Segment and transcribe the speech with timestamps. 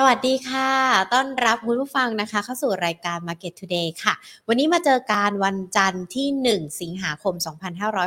[0.00, 0.70] สวัสดีค่ะ
[1.12, 4.14] ต้อนรับคุณผู้ฟังนะคะ เข้าสู่รายการ Market Today ค่ะ
[4.48, 7.34] วันนี้มาเจอการวันจันทร์ที่ 1 สิงหาคม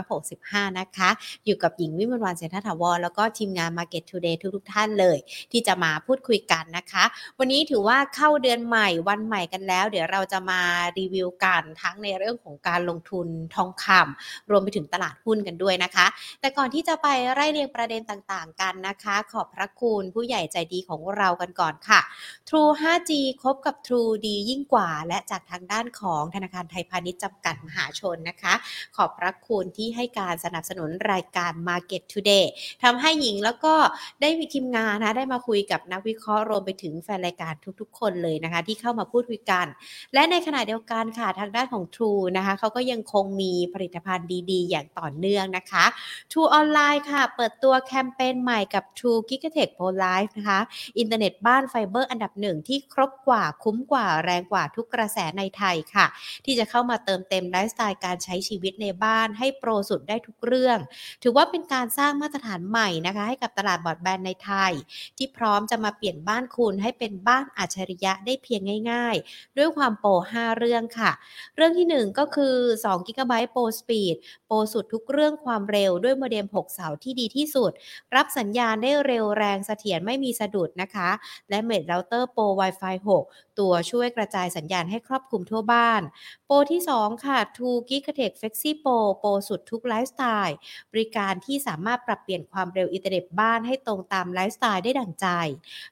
[0.04, 1.09] 2565 นะคะ
[1.46, 5.17] อยู่กับหญิงวิมลวันเสนาถาวรแล้วก็ทีมงาน Market Today ทุกๆท่านเลย
[5.51, 7.04] ที่จะมาพูดคุยกันนะคะ
[7.39, 10.62] วันนี้ถือว่าเข้าเดือนใหม่วันใหม่กันแล้ว เดี๋ยวเราจะมา
[11.00, 16.05] รีวิวกันทั้งในเรื่องของการลงทุนทองคำรวมไปถึงตลาดหุ้นกันด้วยนะคะ
[16.42, 22.02] แต่ก่อนที่จะไปไล่เรียงประเด็นต่างๆ กันนะคะ ขอบพระคุณผู้ใหญ่ใจดีของเรากันก่อนค่ะ
[22.50, 23.11] True 5G
[23.41, 28.54] คบกับ True ดียิ่งกว่า และจากทางด้านของธนาคารไทยพาณิชย์จำกัดมหาชนนะคะ
[28.95, 32.45] ขอบพระคุณที่ให้การสนับสนุนรายการ Market Today
[32.84, 33.73] ทำให้หญิงแล้วก็
[34.21, 39.66] ได้มีทีมงานนะได้มาคุยกับนักวิเคราะห์รวมไปถึงแฟนรายการทุกๆ คนเลยนะคะ ที่เข้ามาพูดคุยกัน
[40.13, 45.85] และในขณะเดียวกันค่ะทางด้านของ True นะคะเขาก็ยังคงมีผลิตภัณฑ์ดีๆ อย่างต่อเนื่องนะคะ
[46.32, 50.59] True Online ค่ะ เปิดตัวแคมเปญใหม่กับ True Gigatech Pro Life นะคะ
[50.99, 56.05] อินเทอร์เน็ตบ้านไฟเบอร์อันดับหนึ่งที่ครบกว่าคุ้มกว่าแรงกว่าทุกกระแสในไทยค่ะ
[56.46, 60.77] ที่จะเข้ามาเติมเต็มไลฟ์สไตล์การใช้ชีวิตในบ้านให้โปรสุดได้ทุกเรื่อง
[61.23, 64.72] ถือว่าเป็นการสร้างมาตรฐานใหม่นะคะ ให้กับตลาดบรอดแบนด์ในไทย
[65.18, 71.12] ที่พร้อมจะมาเปลี่ยนบ้านคุณให้เป็นบ้านอัจฉริยะได้เพียงง่ายๆ ด้วยความโปร 5 เรื่องค่ะ
[71.56, 74.16] เรื่องที่ 1 ก็คือ2 g b โปรสปีด
[74.52, 77.72] ปรสุดทุกเรื่องความเร็วด้วยโมเด็ม 6 เสาที่ดีที่สุด
[78.16, 81.09] รับสัญญาณได้เร็วแรงเสถียรไม่มีสะดุดนะคะ
[81.50, 86.02] และ Mesh Router Pro Wi-Fi 6ตัวช่วยกระจายสัญญาณให้ครอบคลุมทั่วบ้าน
[86.46, 90.56] โปรที่ 2 ค่ะ2 g g a t e c h Flexi Pro โปรสุดทุกไลฟ์สไตล์
[90.91, 95.28] บริการที่สามารถปรับเปลี่ยนความเร็วอินเทอร์เน็ตบ้านให้ตรงตามไลฟ์สไตล์ได้ดั่งใจ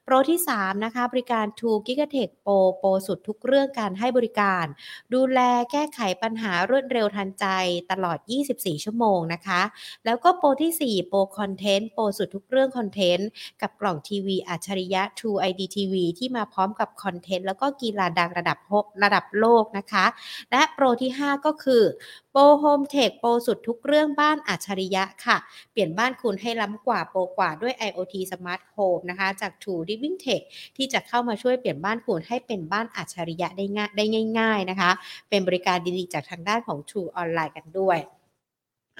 [0.03, 4.65] โปรที่ 3 นะคะ บริการ2 g g a t e c h Pro โปรสุดทุกเรื่องการให้บริการ
[5.13, 5.39] ดูแล
[5.71, 7.45] แก้ไขปัญหารวดเร็วทันใจ
[7.91, 8.17] ตลอด
[8.51, 9.61] 24 ชั่วโมงนะคะ
[10.05, 13.29] แล้วก็โปรที่ 4 Pro Content โปรสุดทุกเรื่องคอนเทนต์
[13.61, 18.57] กับกล่องทีวีอัจฉริยะ True ID TV ที่มาพร้อมกับคอนเทนต์แล้วก็กีฬาดังระดับ
[19.03, 20.05] ระดับโลกนะคะ
[20.51, 21.83] และโปรที่ 5 ก็คือ
[22.31, 25.37] Pro Home Tech โปรสุดทุกเรื่องบ้านอัจฉริยะค่ะ
[25.71, 30.41] เปลี่ยนบ้านคุณให้ล้ำกว่าโปรกว่าด้วย IoT Smart Home นะคะ จาก True Living Tech
[30.77, 34.05] ที่จะเข้ามาช่วยเปลี่ยนบ้านคุณให้เป็นบ้านอัจฉริยะได้ง่ายได้
[34.39, 34.91] ง่าย ๆนะคะ
[35.29, 37.99] เป็นบริการดีๆจากทางด้านของ True ออนไลน์กันด้วย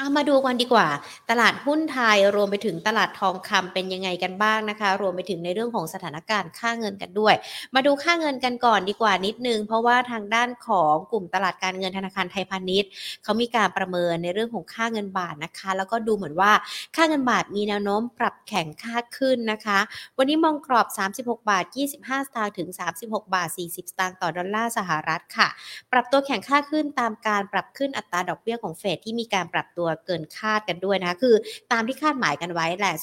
[0.01, 0.87] อามาดูกันดีกว่า
[1.29, 7.35] ตลาดหุ้นไทยรวมไปถึงตลาดทองคำเป็นยังไงกันบ้างนะคะ รวมไปถึงในเรื่องของสถานการณ์ค่าเงินกันด้วย
[7.75, 12.89] มาดูค่าเงินกันก่อนดีกว่านิดนึง เพราะว่าทางด้านของกลุ่มตลาดการเงินธนาคารไทยพาณิชย์
[13.23, 16.51] เขามีการประเมินในเรื่องของค่าเงินบาทนะคะ แล้วก็ดูเหมือนว่า
[16.95, 19.79] ค่าเงินบาทมีแนวโน้มปรับแข็งค่าขึ้นนะคะ
[20.17, 20.87] วันนี้มองกรอบ
[21.21, 21.65] 36 บาท
[21.97, 22.69] 25 สตางค์ถึง
[23.01, 25.47] 36 บาท 40 สตางค์ต่อดอลลาร์สหรัฐค่ะ
[25.91, 31.35] ปรับตัวแข็งค่าขึ้นตามการปรับขึ้นอัตราดอกเบี้ยของเฟดที่มีการปรับตัวเกินคาดกันด้วยนะคะคือ
[31.71, 32.93] ตามที่คาดหมายกันไว้แหละ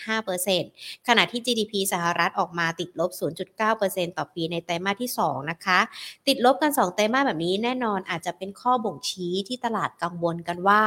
[0.00, 3.10] 0.75%ขณะที่ GDP สหรัฐออกมาติดลบ
[3.64, 5.78] 0.9%ต่อปีในไตรมาสที่ 2 นะคะ
[6.28, 10.80] ติดลบกัน 2 ไตรมาสแบบนี้แน่นอนอาจจะเป็นข้อบ่งชี้ที่ตลาดกังวลกันว่า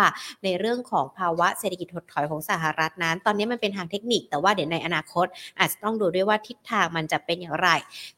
[0.44, 5.26] ในเรื่องของภาวะเศรษฐกิจถดถอยของสหรัฐนั้น ตอนนี้มันเป็นทางเทคนิค แต่ว่าเดี๋ยวในอนาคต
[5.60, 7.70] อาจจะต้องดูด้วยว่าทิศทางมันจะเป็นอย่างไร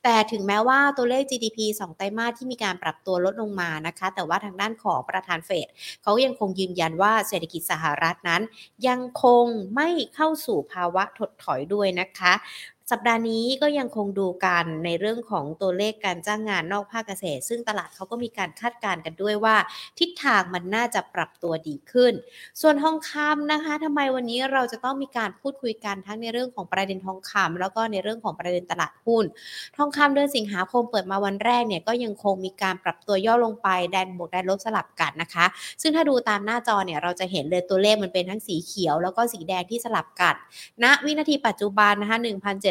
[0.04, 5.68] แต่ถึงแม้ว่าตัวเลข GDP 2 ไตรมาสที่มีการปรับตัวลดลงมานะคะ แต่ว่าทางด้านของประธานเฟด
[6.04, 8.42] เขายังคงยืนยันว่าเศรษฐกิจสหรัฐนั้น
[8.88, 9.46] ยังคง
[9.76, 12.34] ไม่เข้าสู่ภาวะถดถอยด้วยนะคะ
[12.92, 19.56] สัปดาห์นี้ก็ยังคงดูกันในเรื่องของตัวเลขการจ้างงานนอกภาคเกษตร ซึ่งตลาดเขาก็มีการคาดการณ์กันด้วยว่า
[20.00, 22.14] ทิศทางมันน่าจะปรับตัวดีขึ้น
[22.62, 29.26] ส่วนทองคำนะคะทำไมวันนี้เราจะต้องมีการพูดคุยกันทั้งในเรื่องของประเด็นทองคำแล้วก็ในเรื่องของประเด็นตลาดหุ้น
[29.78, 35.46] ทองคำเดือนสิงหาคมเปิดมาวันแรกเนี่ยก็ยังคงมีการปรับตัวย่อลงไปแดนบวกแดนลบสลับกันนะคะ
[35.82, 40.36] ซึ่งถ้าดูตามหน้าจอเนี่ยเราจะเห็นเลยตัวเลขมันเป็นทั้งสีเขียว แล้วก็สีแดงที่สลับกัน
[40.84, 42.18] ณวินาทีปัจจุบันนะคะ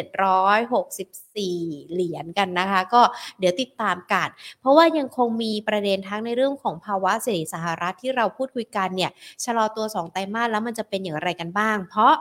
[0.05, 3.01] 1,764 เหรียญกันนะคะ ก็
[3.39, 4.27] เดี๋ยวติดตามกัน
[4.59, 9.11] เพราะว่ายังคงมีประเด็นทั้งในเรื่องของภาวะเศรษฐกิจสหรัฐที่เราพูดคุยกันเนี่ย
[9.43, 12.13] ชะลอตัว 2 ไตรมาสแล้วมันจะเป็นอย่างไรกันบ้าง เพราะ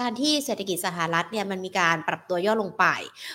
[0.00, 2.84] การที่เศรษฐกิจสหรัฐเนี่ยมันมีการปรับตัวย่อลงไป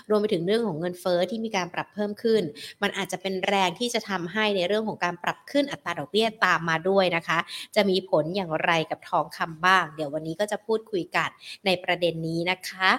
[0.09, 2.41] รวมไปถึงเรื่องของเงินเฟอ้อที่มีการปรับเพิ่มขึ้น
[2.81, 7.39] มันอาจจะเป็นแรงที่จะทำให้ในเรื่องของการปรับขึ้นอัตราดอกเบี้ยตามมาด้วยนะคะ
[7.75, 11.29] จะมีผลอย่างไรกับทองคำบ้าง เดี๋ยววันนี้ก็จะพูดคุยกัน
[11.65, 12.89] ในประเด็นนี้นะคะ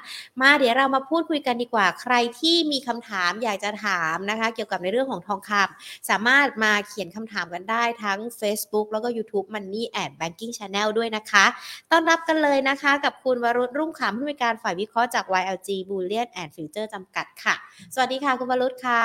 [0.40, 11.44] มาเดี๋ยวเรามาพูดคุยกันดีกว่า ใครที่มีคำถามอยากจะถามนะคะ เกี่ยวกับในเรื่องของทองคำสามารถมาเขียนคำถามกันได้ทั้ง Facebook แล้วก็ YouTube Money and Banking Channel ด้วยนะคะ
[11.90, 17.54] ต้อนรับกันเลยนะคะกับคุณวรุษรุ่งขำผู้มีการฝ่ายวิเคราะห์จาก YLG Bullion and Future จำกัดค่ะ
[17.94, 19.02] สวัสดีค่ะคุณวรุษค่ะ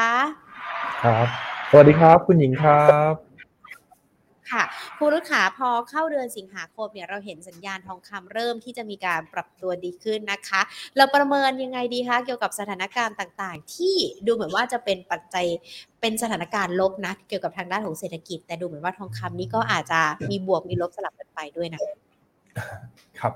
[1.04, 1.28] ครับ
[1.72, 3.14] สวัสดีครับ คุณหญิงครับ
[4.52, 4.64] ค่ะ
[4.98, 10.62] ครูรุขาพอเข้าเดือนสิงหาคมเนี่ยเราเห็นสัญญาณทองคำเริ่มที่จะมีการปรับตัวดีขึ้นนะคะ
[10.98, 15.46] เราประเมินยังไงดีคะเกี่ยวกับสถานการณ์ต่างๆ ที่ดูเหมือนว่าจะเป็นปัจจัย
[16.02, 21.82] เป็นสถานการณ์ลบนะ เกี่ยวกับทางด้านของเศรษฐกิจ แต่ดูเหมือนว่าทองคำนี้ก็อาจจะมีบวกมีลบสลับกันไปด้วยนะ
[23.20, 23.34] ครับ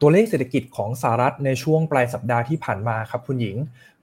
[0.00, 3.56] ตัวเลขเศรษฐกิจของสหรัฐในช่วงปลายสัปดาห์ที่ผ่านมาครับคุณหญิง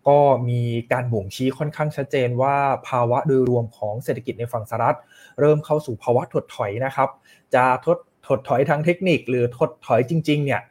[0.08, 0.20] ก็
[0.50, 0.62] มี
[0.92, 2.56] การบ่งชี้ค่อนข้างชัดเจนว่า
[2.88, 4.98] ภาวะโดยรวมของเศรษฐกิจในฝั่งสหรัฐ
[5.40, 7.10] เริ่มเข้าสู่ภาวะถดถอยนะครับ
[7.56, 7.98] จะทด
[8.28, 10.62] ถดถอยทางเทคนิคหรือถดถอยจริง ๆ เนี่ย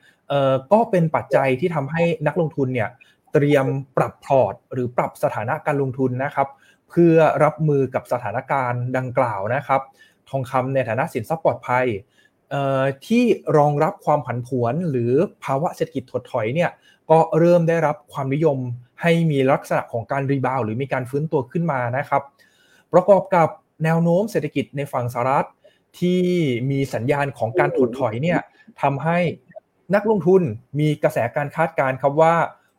[0.73, 2.89] ก็เป็นปัจจัยที่ทำให้นักลงทุนเนี่ย
[3.33, 3.67] เตรียม
[3.97, 6.49] ปรับพอร์ต หรือปรับสถานะการลงทุนนะครับ
[6.91, 9.81] เพื่อรับมือกับสถานการณ์ดังกล่าวนะครับ
[10.31, 11.87] ทองคำในฐานะสินทรัพย์ปลอดภัย
[13.07, 13.25] ที่
[13.57, 15.13] รองรับความผันผวนหรือ
[15.45, 16.71] ภาวะเศรษฐกิจถดถอยเนี่ย
[17.11, 18.59] ก็เริ่มได้รับความนิยม
[19.03, 22.23] ให้มีลักษณะของการ rebound หรือมีการฟื้นตัวขึ้นมานะครับ
[22.93, 23.49] ประกอบกับ
[23.85, 25.49] แนวโน้มเศรษฐกิจในฝั่งสหรัฐ
[26.01, 26.23] ที่
[26.71, 28.41] มีสัญญาณของการถดถอยเนี่ย
[28.83, 29.19] ทำให้
[29.95, 30.43] นักลงทุน
[30.79, 32.35] มีกระแสการคาดการณ์ครับว่า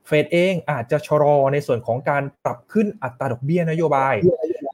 [0.08, 4.16] เฟดเองอาจจะชะลอในส่วนของการปรับขึ้นอัตราดอกเบี้ยนโยบาย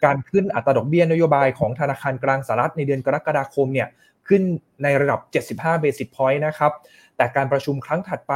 [0.05, 3.87] การขึ้นอัตราดอกเบี้ยนโยบายของธนาคารกลางสหรัฐในเดือนกรกฎาคมเนี่ย
[4.27, 4.41] ขึ้น
[4.83, 5.19] ในระดับ
[5.55, 6.71] 75เบสิสพอยต์นะครับ
[7.17, 8.35] แต่การประชุมครั้งถัดไป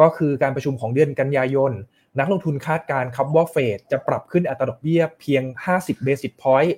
[0.00, 1.72] ก็คือการประชุมของเดือนกันยายน
[2.18, 5.42] นักลงทุนคาดการณ์ครับว่าเฟดจะปรับขึ้นอัตราดอกเบี้ยเพียง
[5.74, 6.76] 50 basis point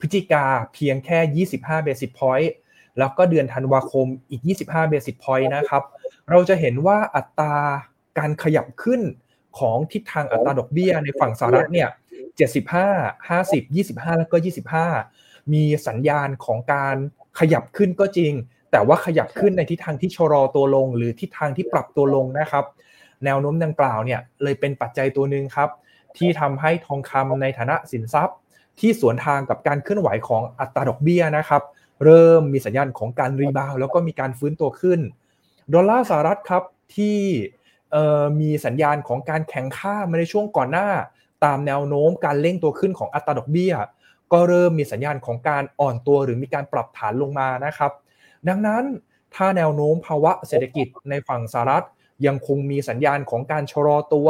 [0.00, 0.44] พฤศจิกา
[0.74, 2.52] เพียงแค่ 25 basis point
[2.98, 5.82] แล้วก็เดือนธันวาคมอีก 25 basis point นะครับ
[6.30, 7.56] เราจะเห็นว่าอัตรา
[8.18, 9.00] การขยับขึ้น
[9.58, 11.88] ของทิศทางอัตราดอกเบี้ยในฝั่งสหรัฐเนี่ย
[12.58, 14.36] 75 50 25 แล้วก็
[14.94, 16.96] 25 มีสัญญาณของการ
[17.38, 18.32] ขยับขึ้นก็จริง
[18.70, 22.64] แต่ว่าขยับขึ้นในทิศทางที่ชะลอตัวลง หรือทิศทางที่ปรับตัวลงนะครับ
[23.24, 25.70] แนวโน้มดังกล่าวเนี่ยเลยเป็นปัจจัยตัวหนึ่งครับ
[26.16, 28.36] ที่ทำให้ทองคำในฐานะสินทรัพย์
[28.80, 31.62] ที่สวนทางกับการเคลื่อนไหวของอัตราดอกเบี้ยนะครับ
[32.04, 35.00] เริ่มมีสัญญาณของการรีบาวแล้วก็มีการฟื้นตัวขึ้น
[35.74, 36.62] ดอลลาร์สหรัฐครับ
[36.96, 37.18] ที่
[38.40, 40.88] มีสัญญาณของการแข่งข้ามาในช่วงก่อนหน้า
[41.44, 43.72] ตามแนวโน้มการเร่งตัวขึ้นของอัตราดอกเบี้ย
[44.32, 47.92] ก็เริ่มมีสัญญาณของการอ่อนตัวหรือมีการปรับฐานลงมานะครับ
[48.48, 48.84] ดังนั้น
[49.34, 51.84] ถ้าแนวโน้มภาวะเศรษฐกิจในฝั่งสหรัฐ
[52.26, 54.28] ยังคงมีสัญญาณของการชะลอตัว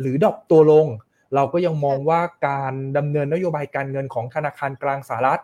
[0.00, 0.86] หรือดอกตัวลง
[1.34, 5.42] เราก็ยังมองว่าการดำเนินนโยบายการเงินของธนาคารกลางสหรัฐ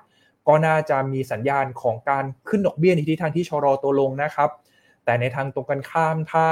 [0.48, 4.50] ก็น่าจะมีสัญญาณของการขึ้นดอกเบี้ยในทิศทางที่ชะลอตัวลงนะครับ
[5.04, 6.48] แต่ในทางตรงกันข้ามถ้า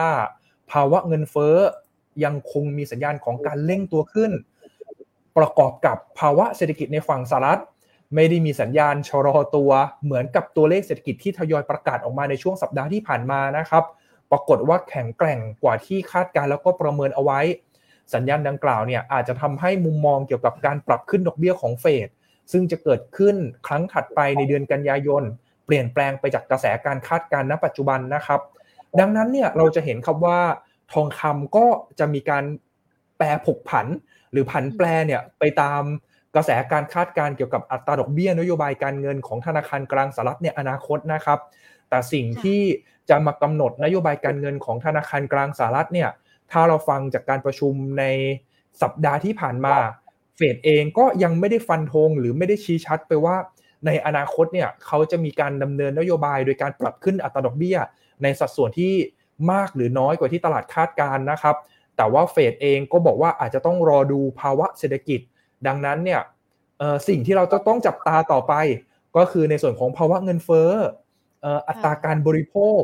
[0.70, 1.56] ภาวะเงินเฟ้อ
[2.24, 4.32] ยังคงมีสัญญาณของการเร่งตัวขึ้น
[5.38, 7.60] ประกอบกับภาวะเศรษฐกิจในฝั่งสหรัฐ
[8.14, 9.70] ไม่ได้มีสัญญาณชะลอตัว
[10.04, 13.84] เหมือนกับตัวเลขเศรษฐกิจที่ทยอยประกาศออกมาในช่วงสัปดาห์ที่ผ่านมานะครับ
[14.30, 17.40] ปรากฏว่าแข็งแกร่งกว่าที่คาดการแล้วก็ประเมินเอาไว้
[18.14, 22.08] สัญญาณดังกล่าวเนี่ยอาจจะทำให้มุมมองเกี่ยวกับการปรับขึ้นดอกเบี้ยของเฟด
[22.52, 25.22] ซึ่งจะเกิดขึ้นครั้งถัดไปในเดือนกันยายน
[25.66, 28.40] เปลี่ยนแปลงไปจากกระแสการคาดการณ์ณปัจจุบันนะครับ
[29.00, 30.40] ดังนั้นเนี่ยเราจะเห็นครับว่า
[30.92, 31.66] ทองคำก็
[31.98, 32.44] จะมีการ
[33.18, 33.86] แปรผกผัน
[34.34, 35.82] หรือผันแปรเนี่ยไปตาม
[36.34, 41.38] กระแสการคาดการณ์เกี่ยวกับอัตราดอกเบี้ยนโยบายการเงินของธนาคารกลางสหรัฐในอนาคตนะครับ
[41.88, 42.60] แต่สิ่งที่
[43.10, 46.10] จะมากำหนดนโยบายการเงินของธนาคารกลางสหรัฐเนี่ย
[46.52, 48.04] ถ้าเราฟังจากการประชุมใน
[48.82, 49.74] สัปดาห์ที่ผ่านมา
[50.36, 53.36] เฟดเองก็ยังไม่ได้ฟันธงหรือไม่ได้ชี้ชัดไปว่า
[53.86, 57.78] ในอนาคตเนี่ยเขาจะมีการดำเนินนโยบายโดยการปรับขึ้นอัตราดอกเบี้ย
[58.22, 58.94] ในสัดส่วนที่
[59.52, 61.56] มากหรือน้อยกว่าที่ตลาดคาดการนะครับ
[61.96, 65.20] แต่ว่าเฟดเองก็บอกว่าอาจจะต้องรอดูภาวะเศรษฐกิจ
[65.66, 66.20] ดังนั้นเนี่ย
[67.08, 68.54] สิ่งที่เราจะต้องจับตาต่อไป
[69.16, 70.70] ก็คือในส่วนของภาวะเงินเฟ้อ
[71.68, 72.80] อัตราการบริโภค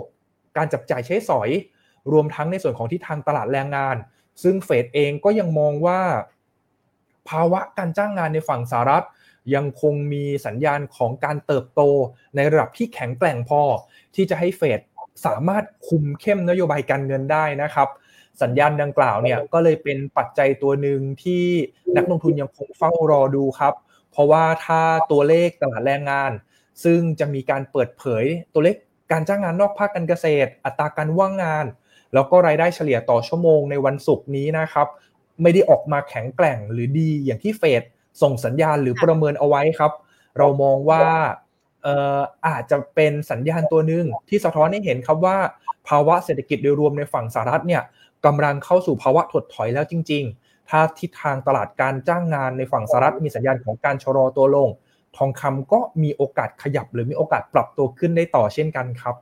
[0.57, 1.51] การจับจ่ายใช้สอย
[2.13, 3.97] รวมทั้งในส่วนของที่ทางตลาดแรงงาน
[4.43, 6.01] ซึ่งเฟดเองก็ยังมองว่า
[7.29, 9.07] ภาวะการจ้างงานในฝั่งสหรัฐ
[9.55, 11.81] ยังคงมีสัญญาณของการเติบโต
[12.35, 13.63] ในระดับที่แข็งแกร่งพอ
[14.15, 14.81] ที่จะให้เฟด
[15.27, 17.89] สามารถคุมเข้มนโยบายการเงินได้นะครับ
[18.43, 21.45] สัญญาณดังกล่าวเนี่ยก็เลยเป็นปัจจัยตัวหนึ่งที่
[21.97, 23.75] นักลงทุนยังคงเฝ้ารอดูครับ
[24.11, 26.31] เพราะว่าถ้าตัวเลขตลาดแรงงาน
[26.85, 28.77] ซึ่งจะมีการเปิดเผยตัวเลข
[29.13, 31.67] การจ้างงานนอกภาคการเกษตร อัตราการว่างงาน
[32.15, 34.89] แล้วก็รายได้เฉลี่ยต่อชั่วโมงในวันศุกร์นี้นะครับ
[35.43, 37.83] ไม่ได้ออกมาแข็งแกร่งหรือดีอย่างที่เฟด
[38.23, 39.93] ส่งสัญญาณหรือประเมินเอาไว้ครับ
[40.39, 41.05] เรามองว่า
[42.47, 45.37] อาจจะเป็นสัญญาณตัวหนึ่งที่สะท้อนให้เห็นครับว่า
[45.89, 47.83] ภาวะเศรษฐกิจโดยรวมในฝั่งสหรัฐเนี่ย
[48.27, 54.69] กำลังเข้าสู่ภาวะถดถอยแล้วจริง ๆ ถ้าทิศทางตลาดการจ้างงานในฝั่งสหรัฐมีสัญญาณของการชะลอตัวลง
[55.17, 59.15] ทองคำก็มีโอกาสขยับหรือมีโอกาสปรับตัวขึ้นได้ต่อเช่นกันครับ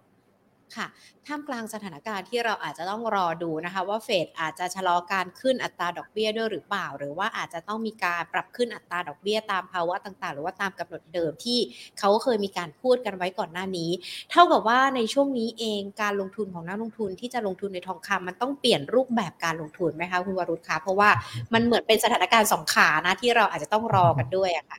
[0.77, 0.87] ค่ะ
[1.27, 11.59] ท่ามกลางสถานการณ์ที่เราอาจจะต้องรอดูนะคะว่าเฟดอาจจะชะลอการขึ้นอัตราดอกเบี้ยด้วยหรือเปล่า หรือว่าอาจจะต้องมีการปรับขึ้นอัตราดอกเบี้ยตามภาวะต่างๆ หรือว่าตามกำหนดเดิมที่
[11.99, 13.91] เขาเคยมีการพูดกันไว้ก่อนหน้านี้
[14.31, 21.11] เท่ากับว่าในช่วงนี้เองการลงทุนของนักลงทุนที่จะลงทุนในทองคำมันต้องเปลี่ยนรูปแบบการลงทุนไหมคะคุณวรุษคะเพราะว่า
[21.55, 24.79] มันเหมือนเป็นสถานการณ์สองขานะที่เราอาจจะต้องรอกันด้วยอะค่ะ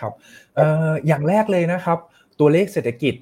[0.00, 0.12] ครับ
[1.06, 1.98] อย่างแรกเลยนะครับ
[2.40, 3.14] ตัวเลขเศรษฐกิจ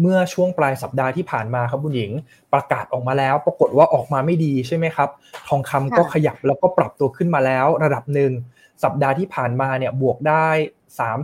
[0.00, 2.12] เมื่อช่วงปลายสัปดาห์ที่ผ่านมาครับคุณหญิง
[2.52, 5.08] ประกาศออกมาแล้ว ปรากฏว่าออกมาไม่ดีใช่ไหมครับ
[5.48, 8.32] ทองคำก็ขยับแล้วก็ปรับตัวขึ้นมาแล้ว ระดับหนึ่ง
[8.84, 10.48] สัปดาห์ที่ผ่านมาเนี่ยบวกได้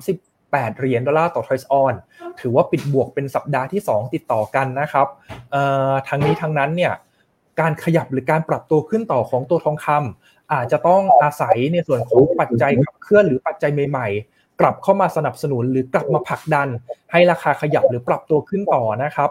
[0.04, 1.94] 38 เหรียญดอลลาร์ต่อทอยส์ออน
[2.40, 5.06] ถือว่าปิดบวกเป็นสัปดาห์ที่ 2 ติดต่อกันนะครับ
[6.08, 6.92] ทางนี้ทางนั้นเนี่ย
[7.60, 14.08] การขยับหรือการปรับตัวขึ้นต่อของตัวทองคำอาจจะต้องอาศัยในส่วนของปัจจัยขับเคลื่อนหรือปัจจัยใหม่
[14.60, 16.68] กลับเข้ามาสนับสนุนหรือกลับมาผลักดัน
[17.12, 19.30] ให้ราคาขยับหรือปรับตัวขึ้นต่อนะครับ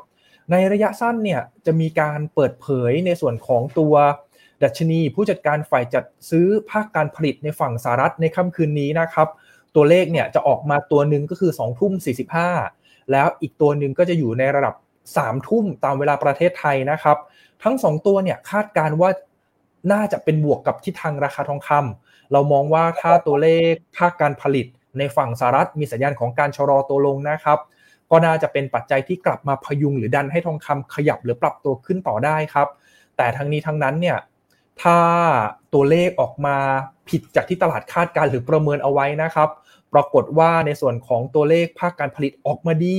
[0.52, 3.94] ในระยะสั้นเนี่ยจะมีการเปิดเผยในส่วนของตัว
[4.64, 9.28] ดัชนี ผู้จัดการฝ่ายจัดซื้อภาคการผลิตในฝั่งสหรัฐในค่ำคืนนี้นะครับ
[9.76, 11.94] ตัวเลขเนี่ยจะออกมาตัวหนึ่งก็คือ2ทุ่ม
[12.54, 14.76] 45 แล้วอีกตัวหนึ่งก็จะอยู่ในระดับ
[15.12, 17.18] 3ทุ่มตามเวลาประเทศไทยนะครับ
[17.64, 19.10] ทั้ง 2 ตัวเนี่ยคาดการว่า
[19.92, 24.68] น่าจะเป็นบวกกับทิศทางราคาทองคำเรามองว่าถ้าตัวเลขภาคการผลิต
[25.00, 27.60] ในฝั่งสหรัฐมีสัญญาณของการชะลอตัวลงนะครับ
[28.12, 32.68] ก็น่าจะเป็นปัจจัยที่กลับมาพยุงหรือดันให้ทองคำขยับหรือปรับตัวขึ้นต่อได้ครับ
[33.18, 34.18] แต่ทั้งนี้ทั้งนั้นเนี่ย
[34.82, 34.98] ถ้า
[35.74, 36.58] ตัวเลขออกมา
[37.10, 39.50] ผิดจากที่ตลาดคาดการหรือประเมินเอาไว้นะครับ
[39.94, 42.96] ปรากฏว่าในส่วนของตัวเลขภาคการผลิตออกมาดี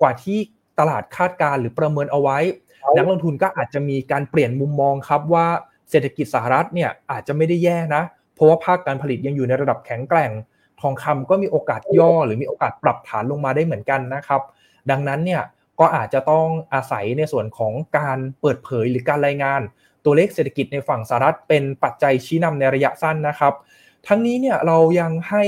[0.00, 0.38] กว่าที่
[0.78, 2.38] ตลาดคาดการหรือประเมินเอาไว้
[2.96, 5.46] นักลงทุนก็อาจจะมีการเปลี่ยนมุมมองครับว่า
[5.90, 8.02] เศรษฐกิจสหรัฐเนี่ยอาจจะไม่ได้แย่นะ
[8.34, 10.30] เพราะว่าภาคการผลิตยังอยู่ในระดับแข็งแกร่ง
[10.80, 14.42] ทองคำก็มีโอกาสย่อหรือมีโอกาสปรับฐานลงมาได้เหมือนกันนะครับ
[14.90, 15.42] ดังนั้นเนี่ย
[15.80, 19.60] ก็อาจจะต้องอาศัยในส่วนของการเปิดเผยหรือการรายงาน
[20.04, 23.54] ตัวเลขเศรษฐกิจในฝั่งสหรัฐเป็นปัจจัยชี้นำในระยะสั้นนะครับ
[24.06, 25.44] ทั้งนี้เนี่ยเรายังให้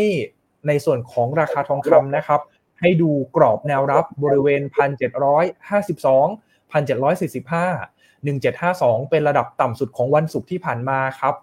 [0.66, 2.40] ในส่วนของราคาทองคำนะครับ
[2.80, 11.34] ให้ดูกรอบแนวรับบริเวณ 1,752 1,745 1752 เป็นระดับต่ำสุดของวันศุกร์ที่ผ่านมาครับ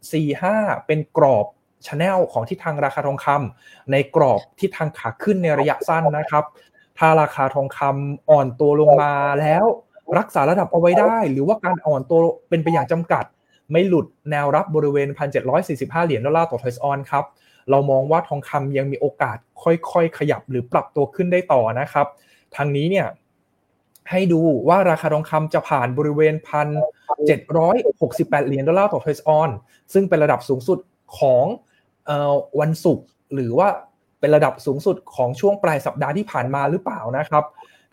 [0.00, 1.46] 1745 เป็นกรอบ
[1.86, 6.44] ชแนลของทิศทางราคาทองคำในกรอบทิศทางขาขึ้นในระยะสั้นนะครับ
[6.98, 9.64] ถ้าราคาทองคำอ่อนตัวลงมาแล้ว
[10.18, 13.24] รักษาระดับเอาไว้ได้ หรือว่าการอ่อนตัวเป็นไปอย่างจำกัด
[13.72, 15.08] ไม่หลุดแนวรับบริเวณ
[15.56, 17.24] 1,745 เหรียญดอลลาร์ต่อทอยส์ออนครับ
[17.70, 22.06] เรามองว่าทองคำยังมีโอกาสค่อยๆ ขยับหรือปรับตัวขึ้นได้ต่อนะครับ
[22.56, 23.06] ทางนี้เนี่ย
[24.10, 26.34] ให้ดูว่าราคาทองคำจะผ่านบริเวณ
[27.20, 29.50] 1,768เหรียญดอลลาร์ต่อ troy ounce
[29.92, 30.78] ซึ่งเป็นระดับสูงสุด
[31.18, 31.44] ของ
[32.60, 33.68] วันศุกร์หรือว่า
[34.20, 37.44] เป็นระดับสูงสุดของช่วงปลายสัปดาห์ที่ผ่านมาหรือเปล่านะครับ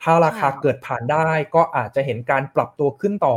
[0.03, 3.35] ถ้าราคาเกิดผ่านได้ก็อาจจะเห็นการปรับตัวขึ้นต่อ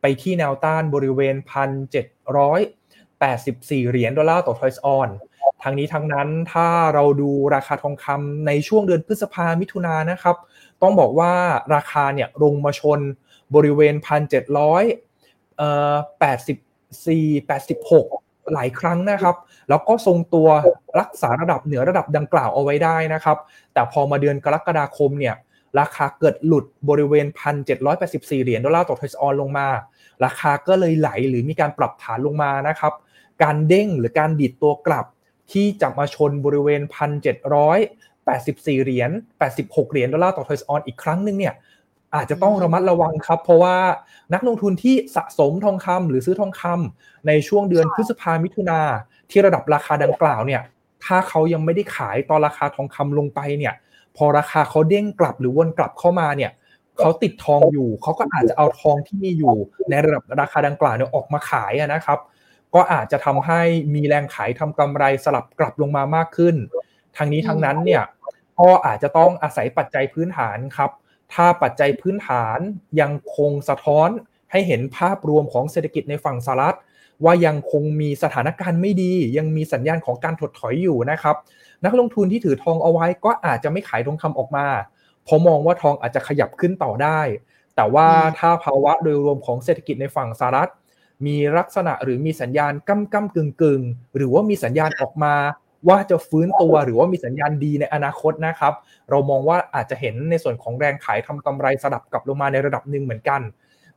[0.00, 10.36] ไปที่แนวต้านบริเวณ 1,784 เหรียญดอลลาร์ต่อ troy ounce ทั้งนี้ทั้งนั้นถ้าเราดูราคาทองคำในช่วงเดือนพฤษภามิถุนานะครับ
[10.82, 11.32] ต้องบอกว่า
[11.74, 13.00] ราคาเนี่ยลงมาชน
[13.54, 14.08] บริเวณ 1,784
[17.48, 19.36] 86 หลายครั้งนะครับ
[19.68, 20.48] แล้วก็ทรงตัว
[21.00, 23.38] รักษาระดับเหนือระดับดังกล่าวเอาไว้ได้นะครับ
[23.72, 25.34] แต่พอมาเดือนกรกฎาคมเนี่ย
[25.80, 27.26] ราคาเกิดหลุดบริเวณ
[27.84, 29.66] 1,784 เหรียญดอลลาร์ต่อทสออนลงมา
[30.24, 32.92] ราคาก็เลยไหลหรือมีการปรับฐานลงมานะครับ
[33.42, 35.06] การเด้งหรือการดิดตัวกลับ
[35.52, 36.80] ที่จะมาชนบริเวณ
[37.62, 39.10] 1,784 เหรียญ
[39.50, 41.54] 86 เหรียญดอลลาร์ต่อทสออนอีกครั้งหนึ่งเนี่ย
[42.14, 43.76] อาจจะต้องระมัดระวังครับ เพราะว่า
[44.34, 48.80] นักลงทุนที่สะสมทองคำหรือซื้อทองคำในช่วงเดือนพฤษภามิถุนา
[49.30, 50.62] ที่ระดับราคาดังกล่าวเนี่ย
[51.04, 53.74] ถ้าเขายังไม่ได้ขายตอนราคาทองคำลงไปเนี่ย
[54.16, 56.50] พอราคาเขาเด้งกลับหรือวนกลับเข้ามาเนี่ย
[56.98, 59.54] เขาติดทองอยู่ เขาก็อาจจะเอาทองที่มีอยู่
[59.90, 62.18] ในระดับราคาดังกล่าวเนี่ยออกมาขายนะครับ
[62.74, 63.62] ก็อาจจะทำให้
[63.94, 66.56] มีแรงขายทำกำไรสลับกลับลงมามากขึ้น
[67.16, 68.02] ทางนี้ทางนั้นเนี่ย
[68.60, 70.90] ก็อาจจะต้องอาศัยปัจจัยพื้นฐานครับ
[71.34, 72.58] ถ้าปัจจัยพื้นฐาน
[73.00, 74.08] ยังคงสะท้อน
[74.50, 76.76] ให้เห็นภาพรวมของเศรษฐกิจในฝั่งสหรัฐ
[77.24, 81.36] ว่ายังคงมีสถานการณ์ไม่ดี ยังมีสัญญาณของการถดถอยอยู่นะครับ
[81.84, 84.66] นักลงทุนที่ถือทองเอาไว้ก็อาจจะไม่ขายทองคำออกมา
[85.24, 87.20] เพราะมองว่าทองอาจจะขยับขึ้นต่อได้
[87.76, 88.08] แต่ว่า
[88.38, 90.70] ถ้าภาวะโดยรวมของเศรษฐกิจในฝั่งสหรัฐ
[91.26, 93.82] มีลักษณะหรือมีสัญญาณก้ำก้ำกึ่งกึ่ง
[94.16, 95.34] หรือว่ามีสัญญาณออกมา
[95.88, 98.74] ว่าจะฟื้นตัวหรือว่ามีสัญญาณดีในอนาคตนะครับ
[99.10, 103.40] เรามองว่าอาจจะเห็นในส่วนของแรงขายทำกำไรสลับกลับลงมาในระดับหนึ่งเหมือนกัน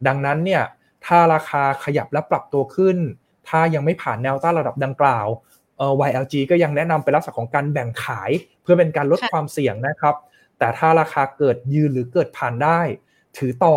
[0.07, 0.61] ดังนั้นเนี่ย
[1.05, 2.97] ถ้าราคาขยับและปรับตัวขึ้น
[3.49, 5.27] ถ้ายังไม่ผ่านแนวต้านระดับดังกล่าว
[5.77, 10.15] เอ่อ YLG ก็ยังแนะนำเป็นลักษณะของการแบ่งขายเพื่อเป็นการลดความเสี่ยงนะครับ
[10.59, 12.79] แแต่ถ้าราคาเกิดยืนหรือเกิดผ่านได้
[13.37, 13.75] ถือต่อ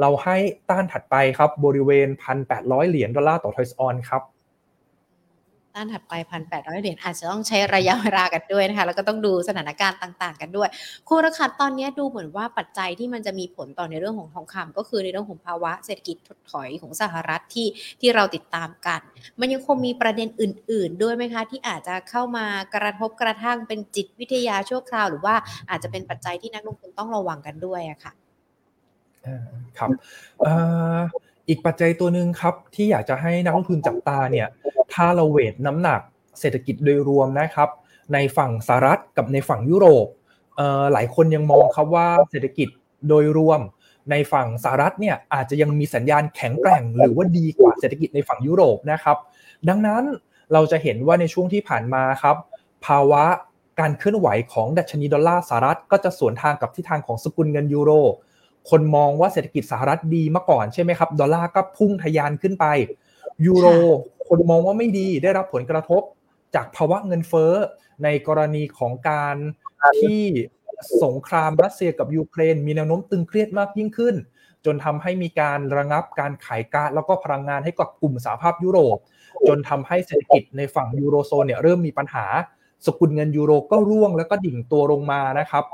[0.00, 0.36] เราให้
[0.70, 2.08] ต้านถัดไปครับบริเวณ
[2.48, 4.22] 1,800 เหรียญดอลลาร์ต่อทอยส์ออนครับ
[5.76, 10.68] ต้านถัดไปพันแปดร้อยเหรียญอาจจะต้องใช้ระยะเวลากันด้วยนะคะ แล้วก็ต้องดูสถานการณ์ต่าง ๆ กันด้วย
[11.08, 17.66] ครูรคัดตอนนี้ดูเหมือนว่าปัจจัยที่มันจะมีผลต่อในเรื่องของทองคำก็คือในเรื่องของภาวะเศรษฐกิจถดถอยของสหรัฐที่
[18.00, 19.00] ที่เราติดตามกัน
[19.40, 25.34] มันยังคงมีประเด็นอื่น ๆ ด้วยไหมคะ ที่อาจจะเข้ามากระทบกระทั่งเป็นจิตวิทยาชั่วคราว หรือว่า
[25.70, 28.12] อาจจะเป็นปัจจัยที่นักลงทุนต้องระวังกันด้วยอะค่ะ
[29.78, 29.92] ครับ
[31.48, 34.46] อีกปัจจัยตัวหนึ่งครับ ที่อยากจะให้นักลงทุนจับตาเนี่ย
[34.92, 36.00] ถ้าเราเวทน้ำหนัก
[36.40, 37.68] เศรษฐกิจโดยรวมนะครับ
[38.12, 40.06] ในฝั่งสหรัฐกับในฝั่งยุโรป
[40.92, 42.68] หลายคนยังมองครับว่าเศรษฐกิจ
[43.08, 43.60] โดยรวม
[44.10, 49.16] ในฝั่งสหรัฐเนี่ยอาจจะยังมีสัญญาณแข็งแกร่ง หรือว่าดีกว่าเศรษฐกิจในฝั่งยุโรปนะครับ
[49.68, 50.02] ดังนั้น
[50.52, 52.36] เราจะเห็นว่าในช่วงที่ผ่านมาครับ
[52.86, 53.24] ภาวะ
[53.80, 57.90] การเคลื่อนไหวของดัชนีดอลลาร์สหรัฐก็จะสวนทางกับทิศทางของสกุลเงินยูโร
[58.70, 62.66] คนมองว่าเศรษฐกิจสหรัฐดีมาก่อนใช่ไหมครับ ดอลลาร์ก็พุ่งทะยานขึ้นไป
[63.46, 63.66] ยูโร
[64.28, 66.02] คนมองว่าไม่ดีได้รับผลกระทบ
[66.54, 67.52] จากภาวะเงินเฟ้อ
[68.04, 69.36] ในกรณีของการ
[70.00, 70.22] ที่
[71.04, 74.14] สงครามรัสเซียกับยูเครน มีแนวโน้มตึงเครียดมากยิ่งขึ้น
[74.64, 78.98] จนทำให้มีการระงับการขายก๊าซแล้วก็พลังงานให้กับกลุ่มสหภาพยุโรป
[79.48, 82.26] จนทำให้เศรษฐกิจในฝั่งยูโรโซนเนี่ยเริ่มมีปัญหา
[82.86, 85.64] สกุลเงินยูโรก็ร่วงแล้วก็ดิ่งตัวลงมานะครับ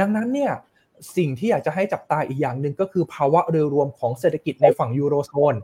[0.00, 0.52] ดังนั้นเนี่ย
[1.16, 5.54] สิ่งที่อยากจะให้จับตาอีกอย่างหนึ่งก็คือภาวะโดยรวมของเศรษฐกิจในฝั่งยูโรโซน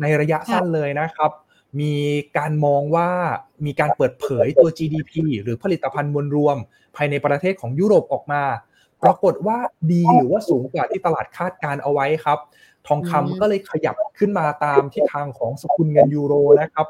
[0.00, 1.32] ในระยะสั้นเลยนะครับ
[1.80, 1.94] มี
[2.38, 3.08] การมองว่า
[3.66, 5.12] มีการเปิดเผยตัว GDP
[5.42, 6.56] หรือผลิตภัณฑ์มวลรวม
[6.96, 8.42] ภายในประเทศของยุโรปออกมา
[9.02, 9.58] ปรากฏว่า
[9.92, 12.38] ดีหรือว่าสูงกว่าที่ตลาดคาดการเอาไว้ครับ
[12.86, 16.86] ทองคำก็เลยขยับขึ้นมาตามทิศทางของสกุลเงินยูโรนะครับ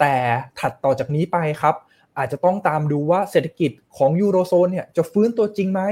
[0.00, 0.14] แต่
[0.58, 1.74] ถัดต่อจากนี้ไปครับ
[2.18, 5.82] อาจจะต้องตามดูว่าเศรษฐกิจของยูโรโซนเนี่ยจะฟื้นตัวจริงไหม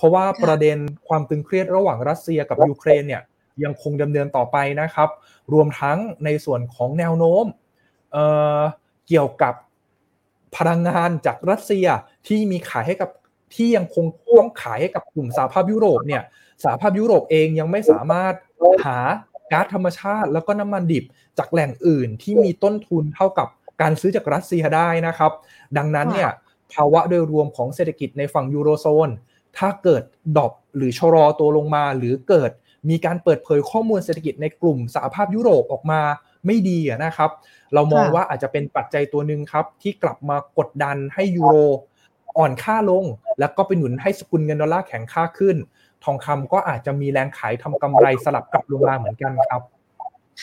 [0.00, 0.78] เพราะว่าประเด็น
[1.08, 3.22] ความตึงเครียดระหว่างรัสเซียกับยูเครนเนี่ย
[3.64, 5.08] ยังคงดำเนินต่อไปนะครับ
[5.52, 7.44] รวมทั้งในส่วนของแนวโน้ม
[8.12, 9.54] เเกี่ยวกับ
[10.56, 11.86] พลังงานจากรัสเซีย
[12.26, 13.10] ที่มีขายให้กับ
[13.54, 14.04] ที่ยังคง
[14.38, 16.22] ต้องขายให้กับกลุ่มสหภาพยุโรปเนี่ย
[16.64, 18.34] สหภาพยุโรปเองยังไม่สามารถ
[18.84, 18.98] หา
[19.52, 21.04] ก๊าซธรรมชาติ แล้วก็น้ำมันดิบ
[21.38, 23.48] จากแหล่งอื่นที่มีต้นทุนเท่ากับ
[23.80, 25.32] การซื้อจากรัสเซียได้นะครับ
[25.76, 26.30] ดังนั้นเนี่ย
[26.72, 29.10] ภาวะโดยรวมของเศรษฐกิจในฝั่งยูโรโซน
[29.58, 30.02] ถ้าเกิด
[30.36, 32.50] drop หรือชะลอตัวลงมา หรือเกิด
[32.90, 36.00] มีการเปิดเผยข้อมูลเศรษฐกิจในกลุ่มสหภาพยุโรปออกมา
[36.46, 37.30] ไม่ดีนะครับ
[37.74, 41.56] เรามองว่าอาจจะเป็นปัจจัยตัวหนึ่งครับ ที่กลับมากดดันให้ยูโร
[42.38, 43.04] อ่อนค่าลง
[43.38, 45.56] แล้วก็ไปหนุนให้สกุลเงินดอลลาร์แข็งค่าขึ้น
[46.04, 49.62] ทองคำก็อาจจะมีแรงขายทำกำไรสลับกลับลงมาเหมือนกันครับ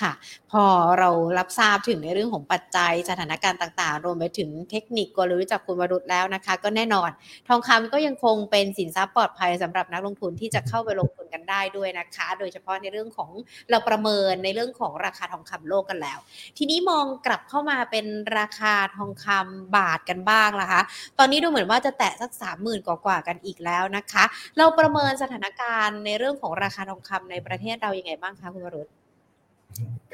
[0.02, 0.12] ค่ะ
[0.52, 0.64] พอ
[1.00, 7.10] เรารับทราบถึงในเรื่องของปัจจัยสถานการณ์ต่างๆ รวมไปถึงเทคนิคกลยุทธ์จากคุณวรุษแล้วนะคะ ก็แน่นอน
[7.48, 13.30] ทองคำก็ยังคงเป็นสินทรัพย์ปลอดภัยสำหรับนักลงทุนที่จะเข้าไปลงทุนกันได้ด้วยนะคะ โดยเฉพาะในเรื่องของ
[13.70, 16.20] เราประเมินในเรื่องของราคาทองคำโลกกันแล้ว
[16.58, 18.06] ทีนี้มองกลับเข้ามาเป็น
[18.38, 20.82] ราคาทองคำบาทกันบ้างนะคะ
[21.20, 24.24] ตอนนี้ดูเหมือนว่าจะแตะสักสามหมื่นกว่ากันอีกแล้วนะคะ
[24.58, 28.97] เราประเมินสถานการณ์ในเรื่องของราคาทองคำในประเทศเรายังไงบ้างคะคุณวรุษ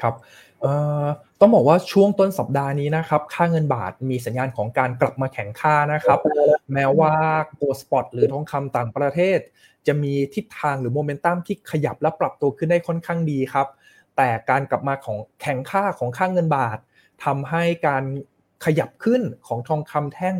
[0.02, 0.14] ครับ
[1.40, 6.18] ต้องบอกว่าช่วงต้นสัปดาห์นี้นะครับ ค่าเงินบาทมีสัญญาณของการกลับมาแข็งค่านะครับ
[6.72, 7.12] แม้ว่า
[7.54, 9.38] โกลสปอตหรือทองคำต่างประเทศ
[9.86, 13.66] จะมีทิศทางหรือโมเมนตัมที่ขยับและปรับตัวขึ้นได้ค่อนข้างดีครับ
[14.16, 16.78] แต่การกลับมาของแข็งค่าของค่าเงินบาท
[17.24, 18.04] ทำให้การ
[18.64, 20.34] ขยับขึ้นของทองคำแท่ง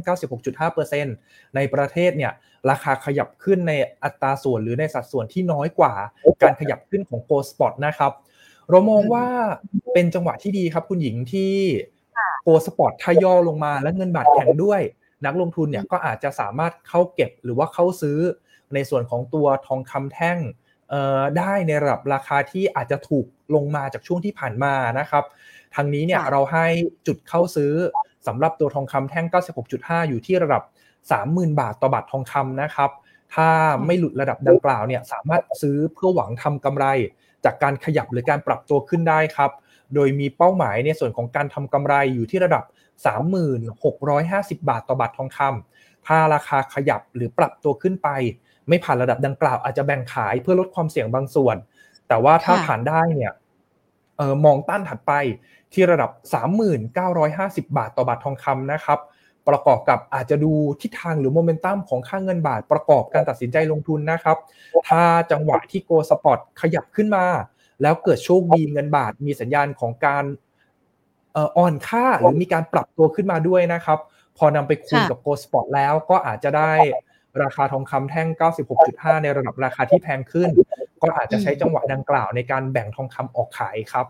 [0.75, 2.33] 96.5%ในประเทศเนี่ย
[2.71, 3.73] ราคาขยับขึ้นใน
[4.05, 5.95] อัตราส่วนหรือในสัดส่วนที่น้อยกว่า
[6.43, 8.13] การขยับขึ้นของ Gold Spot นะครับ
[8.71, 9.27] เรามองว่า
[9.95, 11.55] เป็นจังหวะที่ดีครับ คุณหญิงที่
[12.43, 14.81] Gold Spot ย่อลงมาและเงินบาทแข็งด้วย
[15.27, 18.19] นักลงทุนเนี่ยก็อาจจะสามารถเข้าเก็บหรือว่าเข้าซื้อ
[18.75, 20.39] ในส่วนของตัวทองคำแท่ง
[21.39, 25.25] ได้ในระดับราคาที่อาจจะถูกลงมาจากช่วงที่ผ่านมานะครับ
[25.75, 26.67] ทางนี้เนี่ยเราให้
[27.07, 27.73] จุดเข้าซื้อ
[28.27, 29.27] สำหรับตัวทองคำแท่ง
[29.69, 30.63] 96.5 อยู่ที่ระดับ
[31.11, 32.91] 30,000 บาทต่อบาททองคำนะครับ
[33.35, 33.49] ถ้า
[33.87, 36.87] ไม่หลุดระดับดังกล่าวเนี่ยสามารถซื้อเพื่อหวังทำกำไร
[37.45, 39.51] จากการขยับหรือการปรับตัวขึ้นได้ครับ
[39.95, 42.65] โดยมีเป้าหมายในส่วนของการทำกำไรอยู่ที่ระดับ
[43.85, 48.09] 3650 บาทต่อบาททองคำถ้าราคาขยับหรือปรับตัวขึ้นไป
[48.69, 51.57] ไม่ผ่านระดับดังกล่าวอาจจะแบ่งขายเพื่อลดความเสี่ยงบางส่วน
[52.09, 53.33] แต่ว่าถ้าผ่านได้เนี่ย
[54.17, 55.13] เออมองต้านถัดไป
[55.73, 56.11] ที่ระดับ
[57.69, 58.99] 3950 บาทต่อบาททองคำนะครับ
[59.49, 60.53] ประกอบกับอาจจะดู
[60.83, 64.37] ทิศทางหรือโมเมนตัมของค่าเงินบาทประกอบการตัดสินใจลงทุนนะครับ
[64.89, 65.03] ถ้า
[65.33, 67.25] จังหวะที่ Gold Spot ขยับขึ้นมา
[67.83, 70.25] แล้วเกิดโชคดีเงินบาทมีสัญญาณของการ
[71.57, 73.99] อ่อนค่าหรือมีการปรับตัวขึ้นมาด้วยนะครับ
[74.39, 76.73] พอนำไปคูณกับโกสปอร์ตแล้วก็อาจจะได้
[77.43, 78.29] ราคาทองคำแท่ง
[78.77, 80.49] 96.5 ในระดับราคาที่แพงขึ้น
[81.03, 84.07] ก็อาจจะใช้จังหวะดังกล่าวในการแบ่งทองคำออกขายครับ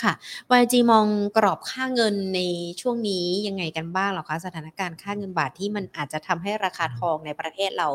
[0.00, 0.12] ค่ะ
[0.60, 2.40] YG มองกรอบค่าเงินใน
[2.80, 7.88] ช่วงนี้ยังไงกันบ้างหรอคะ สถานการณ์ค่าเงินบาทที่มันอาจจะทำให้ราคาทองในประเทศเรา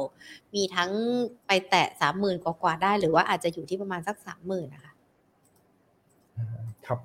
[0.56, 0.92] มีทั้ง
[1.48, 4.94] ไปแตะสามหมื่นกว่าๆได้ หรือว่าอาจจะอยู่ที่ประมาณสักสามหมื่นนะคะ
[6.88, 7.00] ครับ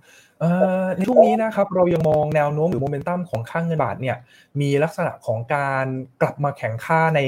[0.96, 4.16] ในช่วงนี้นะครับเรายังมองแนวโน้มหรือโมเมนตัมของค่างเงินบาทเนี่ย
[4.60, 5.86] มีลักษณะของการ
[6.22, 7.20] กลับมาแข็งค่าใน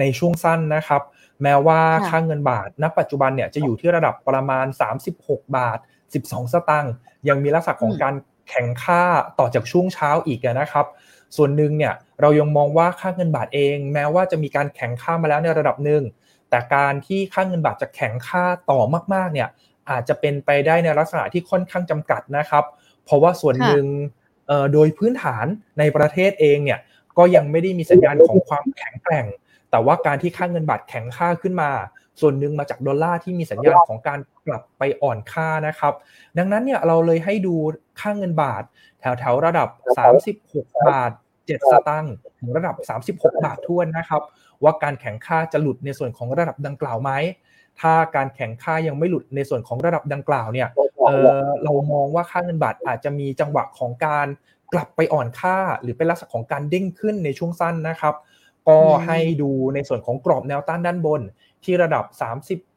[0.00, 1.02] ในช่วงสั้นนะครับ
[1.42, 4.66] แม้ว่าค่างเงินบาทณปัจจุบันเนี่ยจะอยู่ที่ระดับประมาณ
[5.10, 5.78] 36 บาท
[6.12, 6.92] 12 สตางค์
[7.28, 8.14] ยังมีลักษณะของการ
[8.48, 9.02] แข็งค่า
[9.38, 10.86] ต่อจากช่วงเช้าอีกนะครับ
[11.36, 16.02] ส่วนหนึ่งเนี่ยเรายังมองว่าค่าเงินบาทเอง แม้ว่าจะมีการแข็งค่ามาแล้วในระดับหนึ่ง
[16.50, 18.80] แต่การที่ค่าเงินบาทจะแข็งค่าต่อ
[19.14, 19.48] มากๆเนี่ย
[19.90, 22.64] อาจจะเป็นไปได้ในลักษณะที่ค่อนข้างจำกัดนะครับ
[23.04, 23.86] เพราะว่าส่วนหนึ่ง
[24.72, 25.46] โดยพื้นฐาน
[25.78, 26.78] ในประเทศเองเนี่ย
[27.18, 29.26] ก็ยังไม่ได้มีสัญญาณของความแข็งแกร่ง
[29.70, 31.70] แต่ว่าการที่ค่าเงินบาทแข็งค่าขึ้นมา
[32.20, 35.94] ส่วนหนึ่งมาจากดอลลาร์ที่มีสัญญาณของการกลับไปอ่อนค่านะครับ
[36.38, 37.54] ดังนั้นเนี่ยเราเลยให้ดู
[38.00, 38.62] ค่าเงินบาท
[39.00, 39.68] แถวแถวระดับ
[40.28, 41.12] 36 บาท
[41.46, 42.76] 7 สตางค์ถึงระดับ
[43.16, 44.22] 36 บาททวนนะครับ
[44.62, 47.10] ว่าการแข็งค่าจะหลุดในส่วนของระดับดังกล่าวไหม
[47.80, 50.68] ถ้าการแข่งค่ายังไม่หลุดในส่วนของระดับดังกล่าวเนี่ย
[51.06, 54.26] เเรามองว่าค่าเงินบาทอาจจะมีจังหวะของการ
[54.72, 58.14] กลับไปอ่อนค่า หรือเป็นลักษณะของการเด้งขึ้นในช่วงสั้นนะครับ
[58.68, 61.22] ก็ให้ดูในส่วนของกรอบแนวต้านด้านบน
[61.64, 62.04] ที่ระดับ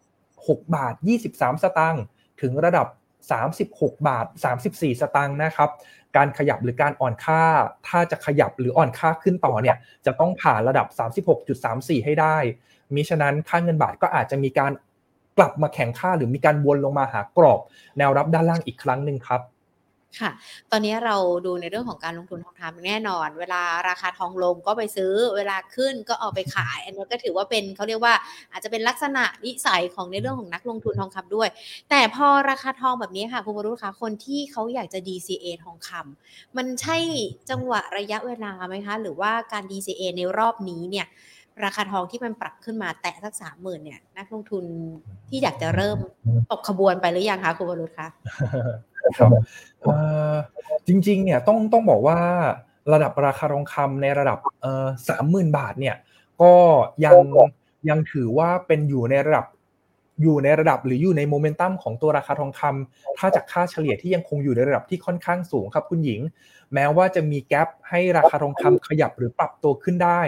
[0.04, 0.94] 36 บาท
[1.30, 2.04] 23 สตางค์
[2.42, 2.88] ถึงระดับ
[3.32, 4.26] 36 บาท
[4.64, 5.70] 34 สตางค์นะครับ
[6.16, 7.44] การขยับหรือการอ่อนค่า
[7.88, 10.88] ถ้าจะขยับหรืออ่อนค่าขึ้นต่อเนี่ยจะต้องผ่านระดับ
[11.46, 12.38] 36.34 ให้ได้
[12.96, 14.72] มิฉะนั้นค่าเงินบาทก็อาจจะมีการ
[15.38, 17.60] กลับมาแข่งค่าหรือมีการวนลงมาหากรอบ
[17.98, 19.42] แนวรับด้านล่างอีกครั้งหนึ่งครับ
[20.20, 20.32] ค่ะ
[20.72, 28.14] ตอนนี้เราดูในเรื่องของการลงทุนทองคำแน่นอน เวลาราคาทองลงก็ไปซื้อ เวลาขึ้นก็เอาไปขาย อันนี้ก็ถือว่าเป็นเขาเรียกว่า
[28.52, 31.50] อาจจะเป็นลักษณะนิสัยของในเรื่องของนักลงทุนทองคำด้วย
[31.90, 36.98] แต่พอราคาทองแบบนี้ค่ะคุณบรุษคะคนที่เขาอยากจะ DCA ทองคำมันใช่
[37.50, 41.08] จังหวะระยะเวลาไหมคะ หรือว่าการ DCA ในรอบนี้เนี่ย
[41.64, 44.64] ราคาทองที่มันปรับขึ้นมาแตะสักสามหมื่นเนี่ย นักลงทุน
[45.30, 45.98] ที่อยากจะเริ่ม
[46.52, 48.08] ตกขบวนไปหรือยังคะคุณวรุษคะ
[49.18, 49.30] ครับ
[50.88, 52.20] จริงๆเนี่ยต้องต้องบอกว่า
[52.94, 54.40] ระดับราคาทองคำในระดับ
[55.08, 55.96] สามหมื่นบาทเนี่ย
[56.42, 56.54] ก็
[57.06, 57.18] ยัง
[57.90, 59.46] ยังถือว่าเป็นอยู่ในระดับ
[60.22, 66.22] อยู่ในระดับหรืออยู่ในโมเมนตัมของตัวราคาทองคถ้าจากค่าเฉลี่ยที่ยังคงอยู่ในระดับที่ค่อนข้างสูงครับคุณหญิง
[66.74, 70.22] แม้ว่าจะมี gap ให้ราคาทองคำขยับหรือปรับตัวขึ้นได้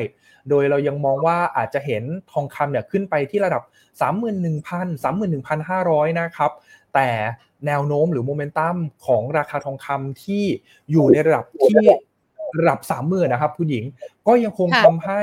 [0.49, 3.63] โดยเรายังมองว่าอาจจะเห็นทองคำเนี่ยขึ้นไปที่ระดับ
[4.01, 4.87] 31,000
[6.07, 6.51] 31,500 นะครับ
[6.93, 7.09] แต่
[7.67, 8.75] แนวโน้มหรือโมเมนตัม
[9.05, 10.43] ของราคาทองคำที่
[10.91, 11.85] อยู่ในระดับที่
[12.59, 13.85] ระดับ30,000นะครับคุณหญิง
[14.27, 15.21] ก็ยังคงทำให้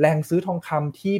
[0.00, 1.14] แรงซื้อทองคำที่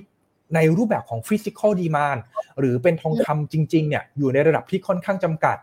[0.54, 2.16] ในรูปแบบของ physical demand
[2.58, 5.56] หรือเป็นทองคำจริงๆเนี่ยอยู่ในระดับที่ค่อนข้างจำกัด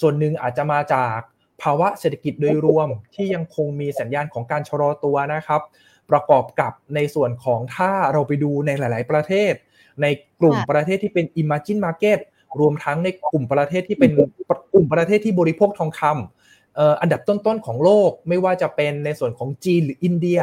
[0.00, 1.18] ส่วนหนึ่งอาจจะมาจาก
[1.62, 5.62] ภาวะเศรษฐกิจโดยรวมที่ยังคงมีสัญญาณของการชะลอตัวนะครับ
[6.10, 9.52] ประกอบกับในส่วนของถ้าเราไปดูในหลาย ๆ ประเทศ
[10.02, 10.06] ใน
[10.40, 12.18] กลุ่มประเทศที่เป็น emerging market
[12.60, 14.10] รวมทั้งในกลุ่มประเทศที่เป็น
[14.72, 20.40] กลุ่มประเทศที่บริโภคทองคำอันดับต้นๆของโลกไม่ว่าจะเป็นในส่วนของจีนหรืออินเดีย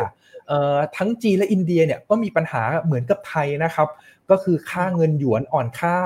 [0.98, 3.88] ทั้งจีนและอินเดียเนี่ยก็มีปัญหาเหมือนกับไทยนะครับ
[4.30, 5.98] ก็คือค่าเงินหยวนอ่อนค่า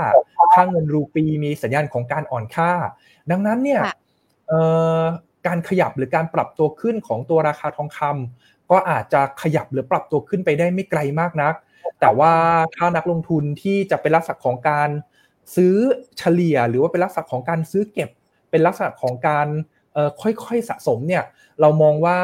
[0.53, 2.71] ค่าเงินรูปีมีสัญญาณของการอ่อนค่า
[3.31, 3.81] ดังนั้นเนี่ย
[5.47, 11.53] การขยับหรือการปรับตัวขึ้นของตัวราคาทองคำก็อาจจะขยับหรือปรับตัวขึ้นไปได้ไม่ไกลมากนัก
[11.99, 12.33] แต่ว่า
[12.75, 14.89] ถ้านักลงทุนที่จะเป็นลักษณะของการ
[15.55, 15.75] ซื้อ
[16.17, 18.09] เฉลี่ยหรือว่าเป็นลักษณะของการซื้อเก็บ
[18.49, 19.47] เป็นลักษณะของการ
[20.21, 21.23] ค่อยๆสะสมเนี่ย
[21.61, 22.17] เรามองว่า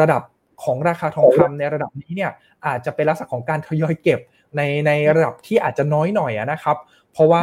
[0.00, 0.22] ระดับ
[0.62, 2.30] ของราคาทองคำในระดับนี้เนี่ย
[2.66, 4.20] อาจจะเป็นลักษณะของการทยอยเก็บ
[4.56, 6.76] ในในระดับที่อาจจะน้อยหน่อยนะครับ
[7.12, 7.42] เพราะว่า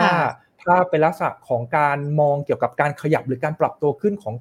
[0.64, 4.36] ถ้าเป็นลักษณะของการมองเกี่ยวกับการขยับหรือการปรับตัวขึ้นของ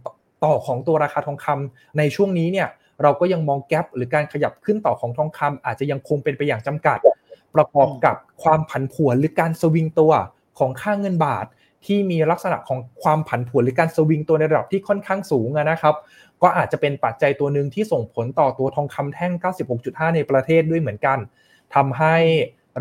[0.44, 2.68] ต่อของตัวราคาทองคำในช่วงนี้เนี่ย
[3.02, 6.98] เราก็ยังมองแกลบหรือการขยับขึ้นต่อของทองคำอาจจะยังคงเป็นไปอย่างจำกัด
[7.54, 10.12] ประกอบกับความผันผวนหรือการสวิงตัว
[10.58, 11.46] ของค่าเงินบาท
[11.86, 15.94] ที่มีลักษณะของความผันผวนหรือการสวิงตัวในระดับที่ค่อนข้างสูงนะครับ
[16.42, 19.32] ก็อาจจะเป็นปัจจัยตัวหนึ่งที่ส่งผลต่อตัวทองคำแท่ง
[19.74, 21.18] 96.5 ในประเทศด้วยเหมือนกัน
[21.74, 22.16] ทำให้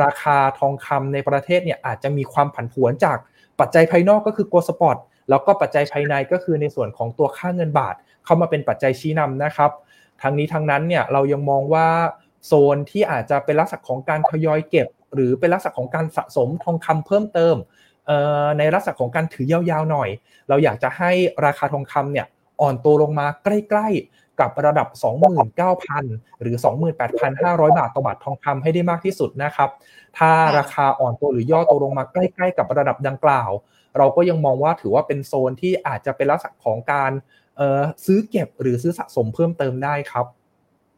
[0.04, 3.18] ราคาทองคำในประเทศเนี่ยอาจจะมีความผันผวนจาก
[3.60, 4.98] ปัจจัยภายนอกก็คือโกลสปอร์ต
[5.30, 9.72] แล้วก็ปัจจัยภายในก็คือในส่วนของตัวค่าเงินบาท เข้ามาเป็นปัจจัยชี้นำนะครับ
[10.22, 11.88] ทั้งนี้ทั้งนั้นเนี่ยเรายังมองว่า
[12.46, 17.56] โซนที่อาจจะเป็นลักษณะของการทยอยเก็บ หรือเป็นลักษณะของการสะสมทองคำเพิ่มเติม
[18.58, 20.10] ในลักษณะของการถือยาวๆหน่อย
[20.50, 21.12] เราอยากจะให้
[21.46, 22.28] ราคาทองคำเนี่ย
[22.62, 24.88] อ่อนตัวลงมาใกล้ๆ กับระดับ
[25.66, 26.56] 29,000 หรือ
[27.18, 29.70] 28,500 บาทต่อบาททองคำให้ได้มากที่สุดนะครับ
[30.18, 33.52] ถ้าราคาอ่อนตัวหรือย่อตัวลงมาใกล้ๆ กับระดับดังกล่าว
[33.98, 37.12] เราก็ยังมองว่าถือว่าเป็นโซนที่อาจจะเป็นลักษณะของการ
[38.06, 40.26] ซื้อเก็บหรือซื้อสะสมเพิ่มเติมได้ครับ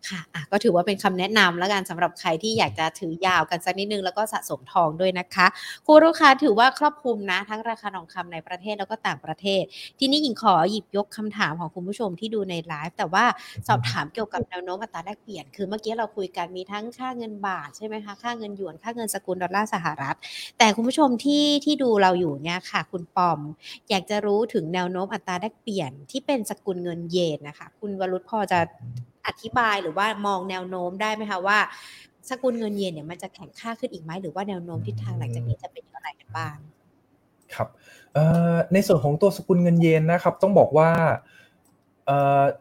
[0.10, 5.48] ค่ะะก็ถือว่าเป็นคำแนะนำแล้วกันสำหรับใครที่อยากจะถือยาวกันสักนิดนึงแล้วก็สะสมทองด้วยนะคะ
[5.86, 9.64] ครูลูกค้าถือว่าครอบคลุมนะ ทั้งราคาทองคำในประเทศแล้วก็ต่างประเทศ
[10.00, 13.26] ทีนี้หญิงขอหยิบยกคำถามของคุณผู้ชมที่ดูในไลฟ์แต่ว่า
[13.68, 20.16] สอบถามเกี่ยวกับแนวโน้มอัตราแลกเปลี่ยน คือเมื่อกี้เราคุยกันมีทั้งค่าเงินบาทใช่ไหมคะค่าเงินหยวนค่าเงินสกุลดอลลาร์สหรัฐ
[20.58, 23.40] แต่คุณผู้ชมที่ที่ดูเราอยู่เนี่ยค่ะ คุณปอม
[23.90, 28.60] อยากจะรู้ถึงแนวโน้มอัตราแลกเปลี่ยนที่เป็นสกุลเงินเยนนะคะ คุณวรุษพอจะ
[29.28, 31.60] อธิบายหรือว่ามองแนวโน้มได้ไหมคะว่า
[32.30, 36.56] สกุลเงินเยนเนี่ยมันจะแข็งค่าขึ้นอีกไหมหรือว่าแนวโน้มทิศทางหลังจากนี้จะเป็นอย่างไรกันบ้าง
[37.56, 37.68] ครับ
[38.74, 40.92] ในส่วนของตัวสกุลเงินเยนนะครับ ต้องบอกว่า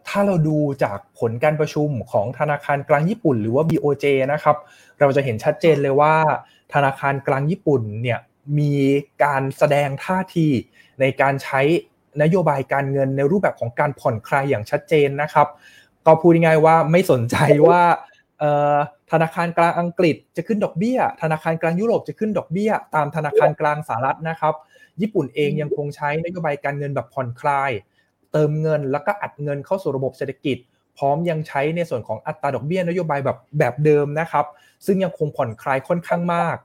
[0.09, 4.57] ถ้าเราดูจากผลการประชุมของธนาคารกลางญี่ปุ่น หรือว่า BOJ นะครับ
[5.01, 6.15] เราจะเห็นชัดเจนเลยว่า
[6.75, 8.19] ธนาคารกลางญี่ปุ่นเนี่ย
[8.59, 8.75] มี
[9.25, 10.47] การแสดงท่าที
[11.01, 11.61] ในการใช้
[12.23, 15.49] นโยบายการเงินในรูปแบบของการผ่อนคลายอย่างชัดเจนนะครับ
[16.07, 17.83] ก็พูดง่ายๆว่าไม่สนใจว่า
[19.13, 24.55] ธนาคารกลางอังกฤษจะขึ้นดอกเบี้ย ธนาคารกลางยุโรปจะขึ้นดอกเบี้ย ตามธนาคารกลางสหรัฐนะครับ
[25.01, 27.71] ญี่ปุ่นเองยังคงใช้นโยบายการเงินแบบผ่อนคลาย
[28.33, 30.57] เติมเงินแล้วก็อัดเงินเข้าสู่ระบบเศรษฐกิจ
[30.99, 34.47] พร้อมยังใช้ในส่วนของอัตราดอกเบี้ยนโยบายแบบแบบเดิมนะครับ
[34.87, 36.57] ซึ่งยังคงผ่อนคลายค่อนข้างมาก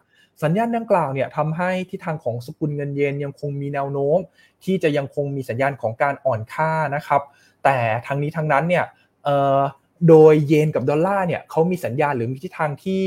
[0.44, 4.20] สัญญาณดังกล่าวเนี่ยทำให้ทิศทางของสกุลเงินเยนยังคงมีแนวโน้ม
[4.64, 7.22] ที่จะยังคงมีสัญญาณของการอ่อนค่านะครับ
[7.64, 7.78] แต่
[8.08, 8.86] ทั้งนี้ทั้งนั้นเนี่ย
[10.10, 13.06] โดยเยนกับดอลลาร์เนี่ยเขามีสัญญาณหรือมีทิศทางที่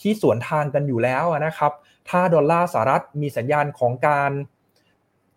[0.00, 1.72] ที่สวนทางกันอยู่แล้วนะครับ
[2.08, 4.30] ถ้าดอลลาร์สหรัฐมีสัญญาณของการ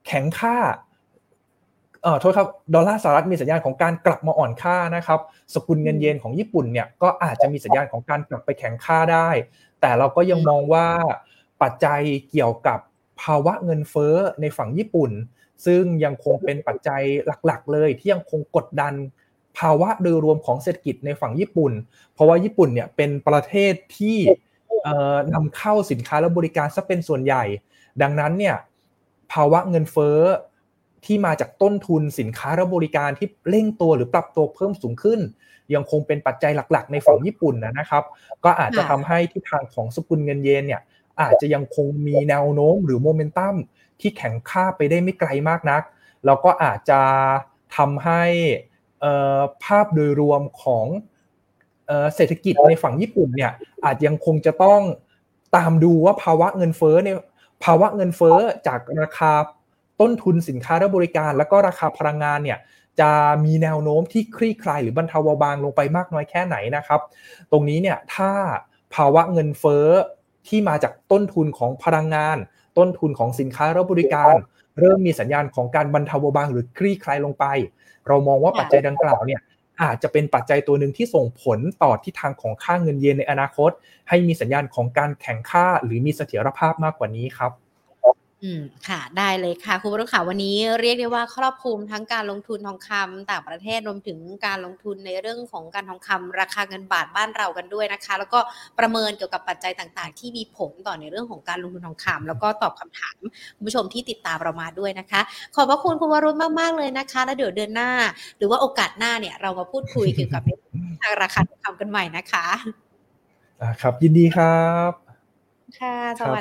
[0.07, 0.57] แข็งค่า
[2.03, 5.19] เอ่อโทษครับดอลลาร์สหรัฐมีสัญญาณของการกลับมาอ่อนค่านะครับ
[5.53, 9.29] สกุลเงินเยนของญี่ปุ่นเนี่ยก็อาจจะมีสัญญาณของการกลับไปแข็งค่าได้
[9.81, 10.87] แต่เราก็ยังมองว่า
[11.61, 12.79] ปัจจัยเกี่ยวกับ
[13.21, 15.11] ภาวะเงินเฟ้อในฝั่งญี่ปุ่น
[15.65, 17.01] ซึ่งยังคงเป็นปัจจัย
[17.45, 18.93] หลักๆ เลยที่ยังคงกดดัน
[19.59, 21.71] ภาวะโดยรวมของเศรษฐกิจในฝั่งญี่ปุ่น
[22.13, 24.17] เพราะว่าญี่ปุ่นเนี่ยเป็นประเทศที่
[25.33, 27.43] นำเข้าสินค้าและบริการซะเป็นส่วนใหญ่
[28.01, 28.55] ดังนั้นเนี่ย
[29.33, 30.19] ภาวะเงินเฟ้อ
[31.05, 35.19] ที่มาจากต้นทุนสินค้าและบริการที่เร่งตัวหรือปรับตัวเพิ่มสูงขึ้น
[35.73, 38.03] ยังคงเป็นปัจจัยหลักๆ ในฝั่งญี่ปุ่นนะครับ
[38.43, 40.81] ก็อาจจะทำให้ทิศทางของสกุลเงินเยนเนี่ย
[41.21, 43.55] อาจจะยังคงมีแนวโน้มหรือโมเมนตัม
[43.99, 45.83] ที่แข็งค่าไปได้ไม่ไกลมากนัก
[46.25, 47.01] แล้วก็อาจจะ
[47.77, 48.23] ทำให้
[49.63, 50.87] ภาพโดยรวมของ
[52.15, 53.51] เศรษฐกิจในฝั่งญี่ปุ่นเนี่ย
[53.85, 54.81] อาจยังคงจะต้อง
[55.55, 57.17] ตามดูว่าภาวะเงินเฟ้อเนี่ย
[57.63, 59.31] ภาวะเงินเฟ้อจากราคา
[60.01, 62.59] ต้นทุนสินค้าและบริการ แล้วก็ราคาพลังงานเนี่ย
[62.99, 63.11] จะ
[63.45, 67.01] มีแนวโน้มที่คลี่คลายหรือบรรเทาเบาบางลงไปมากน้อยแค่ไหนนะครับ
[67.51, 68.31] ตรงนี้เนี่ยถ้า
[68.95, 69.87] ภาวะเงินเฟ้อ
[70.47, 72.37] ที่มาจากต้นทุนของพลังงาน
[72.77, 74.33] ต้นทุนของสินค้าและบริการ
[74.79, 77.45] เริ่มมีสัญญาณของการบรรเทาเบาบางหรือคลี่คลายลงไป
[78.07, 79.41] เรามองว่าปัจจัยดังกล่าวเนี่ย
[79.81, 83.71] อาจจะเป็นปัจจัยตัวหนึ่งที่ส่งผลต่อทิศทางของค่าเงินเยนในอนาคต
[84.09, 87.51] ให้มีสัญญาณของการแข่งค่าหรือมีเสถียรภาพมากกว่านี้ครับ
[88.43, 98.39] อืมค่ะได้เลยค่ะ คุณผู้ชมค่ะวันนี้เรียกได้ว่าครอบคลุมทั้งการลงทุนทองคำต่างประเทศรวมถึงการลงทุนในเรื่องของการทองคำราคาเงินบาทบ้านเรากันด้วยนะคะ แล้วก็
[98.79, 103.15] ประเมินเกี่ยวกับปัจจัยต่างๆ ที่มีผลต่อในเรื่องของการลงทุนทองคำแล้วก็ตอบคำถาม
[103.55, 105.21] คุณผู้ชมที่ติดตามเรามาด้วยนะคะ
[105.55, 107.91] ขอบพระคุณคุณวรุณมากๆเลยนะคะ แล้วเดี๋ยวเดือนหน้า
[108.37, 110.41] หรือว่าโอกาสหน้าเนี่ยเรามาพูดคุยเกี่ยวกับ
[111.01, 112.45] ทางราคาทองคำกันใหม่นะคะ
[113.61, 114.91] อ่าครับ ยินดีครับ
[115.79, 115.95] ค่ะ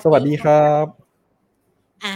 [0.04, 1.05] สวัสดีครับ
[2.02, 2.08] อ่า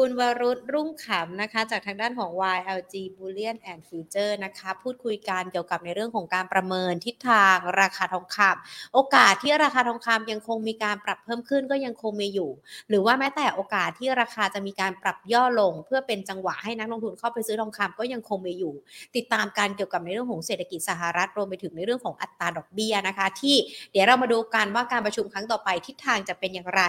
[0.00, 12.50] คุณวรุษรุ่งขำนะคะ จากทางด้านของ YLG Bullion and Future นะคะ พูดคุยการเกี่ยวกับในเรื่องของการประเมินทิศทางราคาทองคำโอกาสที่ราคาทองคำยังคงมีการปรับเพิ่มขึ้นก็ยังคงมีอยู่
[12.88, 18.74] หรือว่าแม้แต่โอกาสที่ราคาจะมีการปรับย่อลง เพื่อเป็นจังหวะให้นักลงทุนเข้าไปซื้อทองคำก็ยังคงมีอยู่
[19.16, 23.56] ติดตามการเกี่ยวกับในเรื่องของเศรษฐกิจสหรัฐรวมไปถึงในเรื่องของอัตราดอกเบี้ยนะคะ ที่
[23.92, 26.82] เดี๋ยวเรามาดูกันว่าการประชุมครั้งต่อไปทิศทางจะเป็นอย่างไร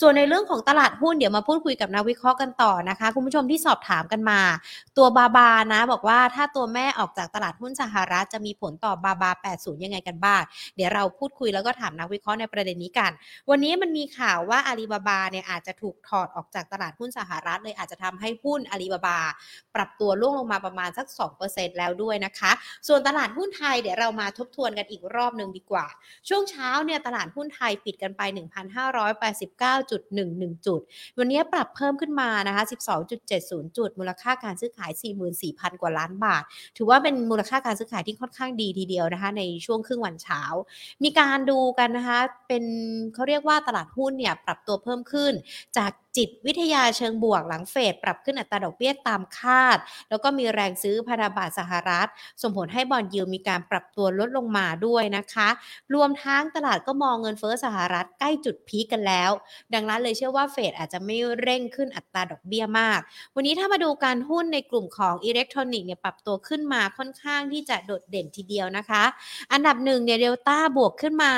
[0.00, 4.40] ส่วนในเรื่องของตลาดหุ้นเดี๋ยวมาพูดคุยกับนักวิเคราะห์กันต่อนะคะ คุณผู้ชมที่สอบถามกันมา
[4.96, 10.40] ตัวบาบานะ บอกว่าถ้าตัวแม่ออกจากตลาดหุ้นสหรัฐจะมีผลต่อบาบา 80 ยังไงกันบ้าง
[10.76, 13.10] เดี๋ยวเราพูดคุยแล้วก็ถามนักวิเคราะห์ในประเด็นนี้กัน
[13.50, 19.18] วันนี้มันมีข่าวว่าอาลีบาบาเนี่ยอาจจะถูกถอดออกจากตลาดหุ้นสหรัฐเลยอาจจะทำให้หุ้นอาลีบาบา
[19.74, 21.06] ปรับตัวล่วงลงมาประมาณสัก
[21.42, 22.52] 2%แล้วด้วยนะคะ
[22.88, 25.86] ส่วนตลาดหุ้นไทยเดี๋ยวเรามาทบทวนกันอีกรอบหนึ่งดีกว่า
[26.28, 29.90] ช่วงเช้าเนี่ยตลาดหุ้นไทยปิดกันไป 1,589.11
[30.66, 30.80] จุด
[31.18, 32.64] วันนี้ปรับเพิ่มขึ้นมานะคะ
[33.20, 34.90] 12.70 จุด มูลค่าการซื้อขาย
[35.36, 36.42] 44,000 กว่าล้านบาท
[36.76, 40.42] ถือว่าเป็นมูลค่าการซื้อขายที่ค่อนข้างดีทีเดียวนะคะ ในช่วงครึ่งวันเช้า
[41.02, 42.64] มีการดูกันนะคะ เป็น
[43.14, 45.32] เขาเรียกว่าตลาดหุ้นเนี่ยปรับตัวเพิ่มขึ้น
[45.78, 49.78] จากจิตวิทยาเชิงบวกหลังเฟดปรับขึ้นอัตราดอกเบี้ยตามคาด
[50.10, 52.08] แล้วก็มีแรงซื้อพันธบัตรสหรัฐ
[52.42, 55.48] ส่งผลให้ bond yield มีการปรับตัวลดลงมาด้วยนะคะ
[55.94, 59.30] รวมทั้งตลาดก็มองเงินเฟ้อสหรัฐใกล้จุด peak กันแล้ว
[59.74, 63.00] ดังนั้นเลยเชื่อว่าเฟดอาจจะไม่เร่งขึ้นอัตราดอกเบี้ยมาก
[63.34, 69.02] วันนี้ถ้ามาดูการหุ้นในกลุ่มของอิเล็กทรอนิกส์เนี่ยปรับตัวขึ้นมาค่อนข้างที่จะโดดเด่นทีเดียวนะคะ
[69.52, 71.32] อันดับหนึ่งเนี่ยเดลต้าบวกขึ้นมา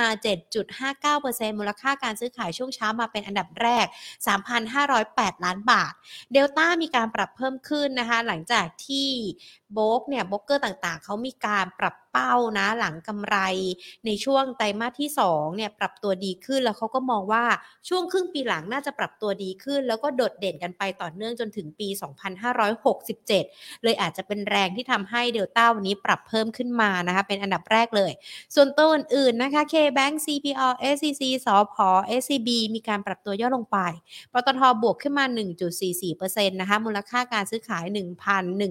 [0.75, 3.87] 7.59%มูลค่าการซื้อขายช่วงเช้ามาเป็นอันดับแรก
[4.67, 5.93] 3,508 ล้านบาท
[6.33, 9.09] เดลต้ามีการปรับเพิ่มขึ้นนะคะ หลังจากที่
[9.73, 13.37] โบกเนี่ยโบกเกอร์ต่างๆ เขามีการปรับ เป้านะหลังกำไร
[14.07, 17.45] ในช่วงไตรมาสที่2เนี่ยปรับตัวดีขึ้นแล้วเขาก็มองว่า
[17.89, 21.89] ช่วงครึ่งปีหลังน่าจะปรับตัวดีขึ้น แล้วก็โดดเด่นกันไปต่อเนื่องจนถึงปี
[23.07, 28.13] 2567 เลยอาจจะเป็นแรงที่ทำให้เดลต้าวันนี้ปรับเพิ่มขึ้นมานะคะเป็นอันดับแรกเลย
[28.55, 31.89] ส่วนตัวอื่นๆนะคะ K-Bank CPO SCC สอพอ
[32.21, 33.79] SCB มีการปรับตัวย่อลงไป
[34.33, 35.25] ปตทบวกขึ้นมา
[35.89, 37.85] 1.44%นะคะมูลค่าการซื้อขาย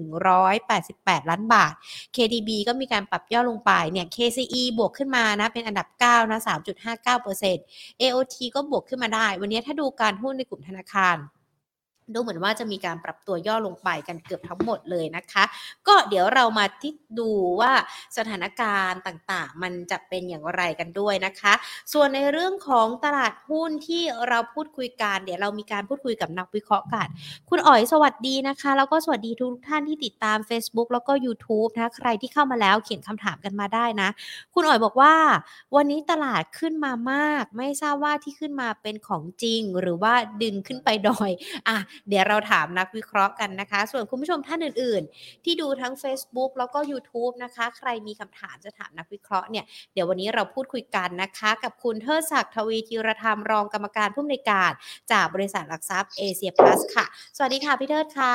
[0.02, 1.72] 1,188 ล้านบาท
[2.16, 6.40] KDB ก็มีการปรับย่อลงไปเนี่ย KCE บวกขึ้นมานะเป็นอันดับ 9 นะ
[7.20, 11.16] 3.59% AOT ก็บวกขึ้นมาได้ วันนี้ถ้าดูการหุ้นในกลุ่มธนาคาร
[12.14, 15.44] ดูเหมือนว่าจะมีการปรับตัวย่อลงไปกันเกือบทั้งหมดเลยนะคะ
[15.86, 17.72] ก็เดี๋ยวเรามาที่ดูว่า
[18.16, 21.52] สถานการณ์ต่างๆ มันจะเป็นอย่างไรกันด้วยนะคะ
[21.92, 27.06] ส่วนในเรื่องของตลาดหุ้นที่เราพูดคุยกันเดี๋ยวเรามีการพูดคุยกับนักวิเคราะห์กัน
[27.50, 34.08] คุณอ๋อยสวัสดีนะคะ แล้วก็สวัสดีทุกท่านที่ติดตาม Facebook แล้วก็ YouTube นะใครที่เข้ามาแล้วเขียนคำถามกันมาได้นะ
[34.54, 35.14] คุณอ๋อยบอกว่า
[35.76, 41.30] วันนี้ตลาดขึ้นมามาก ไม่ทราบว่าที่ขึ้นมาเป็นของจริง หรือว่าดึงขึ้นไปดอย
[41.68, 41.76] อะ
[42.08, 54.72] เดี๋ยวเราถามนักวิเคราะห์กันนะคะ ส่วนคุณผู้ชมท่านอื่น ๆ ที่ดูทั้ง Facebook แล้วก็ YouTube นะคะ ใครมีคำถามจะถามนักวิเคราะห์เนี่ยเดี๋ยววันนี้เราพูดคุยกันนะคะ กับคุณเทิดศักดิ์ทวีธีรธรรมรองกรรมการผู้อำนวยการ
[55.12, 57.04] จากบริษัทหลักทรัพย์เอเชียพลัสค่ะ
[57.36, 58.34] สวัสดีค่ะพี่เทิดค่ะ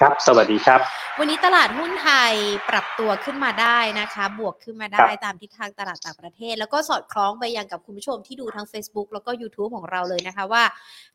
[0.00, 0.80] ครับ สวัสดีครับ
[1.18, 2.34] วันนี้ตลาดหุ้นไทย
[2.70, 10.64] ปรับตัวขึ้นมาได้นะคะ บวกขึ้นมาได้ตามทิศทางตลาดต่างประเทศ แล้วก็สอดคล้องไปยังกับคุณผู้ชมที่ดูทั้ง Facebook แล้วก็ YouTube ของเราเลยนะคะว่า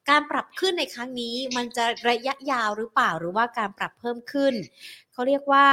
[0.10, 4.54] การปรับขึ้นในครั้งนี้มันจะระยะยาวหรือเปล่าหรือว่าการปรับเพิ่มขึ้น
[5.13, 5.66] เขาเรียกว่า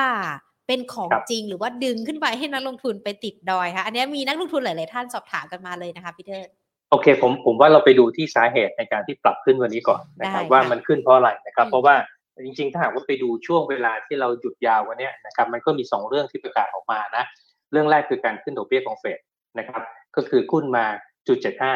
[0.66, 6.48] เป็นของครับจริงหรือว่าดึงขึ้นไปให้นักลงทุนไปติดดอยค่ะอันนี้มีนักลงทุนหลาย ๆ ท่านสอบถามกันมาเลยนะคะพี่เทิด
[6.90, 11.94] โอเคผมผมว่าเราไปดูที่สาเหตุในการที่ปรับขึ้นวันนี้ก่อนนะครับได้ค่ะว่ามันขึ้นเพราะอะไรนะครับอืมเพราะว่า
[12.44, 17.24] จริง ๆ ถ้าหากว่าไปดูช่วงเวลาที่เราหยุดยาววันเนี้ยนะครับมันก็มีสองเรื่องที่ประกาศออกมานะ
[17.72, 19.18] เรื่องแรกคือการขึ้นดอกเบี้ยของเฟด
[19.58, 19.82] นะครับ
[20.16, 20.84] ก็คือขึ้นมา
[21.28, 21.74] จุดเจ็ดห้า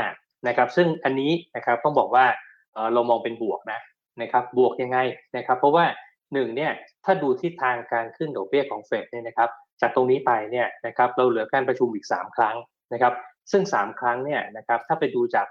[0.49, 2.25] นะครับซึ่งอันนี้นะครับต้องบอกว่า
[2.73, 3.81] เอ่อเรามองเป็นบวกนะ
[4.23, 4.99] นะครับบวกยังไง
[5.37, 5.85] นะครับ เพราะว่า
[6.33, 6.73] หนึ่งเนี่ย
[7.05, 9.51] ถ้าดูทิศทางการขึ้นดอกเบี้ยของเฟดเนี่ยนะครับ
[9.81, 12.57] จากตรงนี้ไปเนี่ยนะครับเราเหลือการประชุมอีกสามครั้ง
[12.93, 13.15] นะครับ
[13.53, 15.47] ซึ่งสามครั้งเนี่ยนะครับถ้าไปดูจาก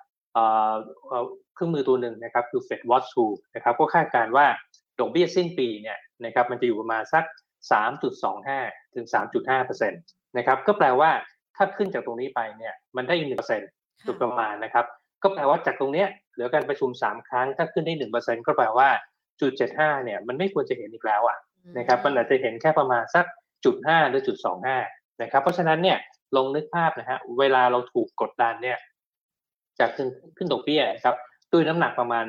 [1.56, 4.46] เครื่องมือตัวหนึ่งนะครับคือ Fed Watch Tool นะครับก็คาดการณ์ว่า
[5.00, 7.24] ดอกเบี้ยสิ้นปีเนี่ยนะครับมันจะอยู่ประมาณสัก
[8.10, 10.02] 3.25 ถึง 3.5เปอร์เซ็นต์
[10.38, 11.12] นะครับก็แปลว่า
[11.56, 13.70] ถ้าขึ้นจากตรงนี้ไปเนี่ยมันได้อีกหนึ่งเปอร์เซ็นต์
[14.04, 14.86] โดยประมาณนะครับ
[15.24, 18.90] ก็แปลว่าจากตรงเนี้ยเหลือการประชุม3ครั้งถ้าขึ้นได้หนึ่งเปอร์เซ็นต์ก็แปลว่า
[19.42, 21.38] จุดเจ็ดห้าเนี่ยมันไม่ควรจะเห็นอีกแล้วอะ
[21.78, 23.26] นะครับมันอาจจะเห็นแค่ประมาณสัก
[23.66, 24.78] จุดห้าหรือจุดสองห้า
[25.22, 25.98] นะครับ เพราะฉะนั้นเนี่ย
[26.36, 28.78] ลองนึกภาพนะฮะเวลาเราถูกกดดันเนี่ย
[29.80, 30.08] จากขึ้น
[30.38, 31.16] ขึ้นดอกเบี้ยนะครับ
[31.52, 32.26] ด้วยน้ำหนักประมาณ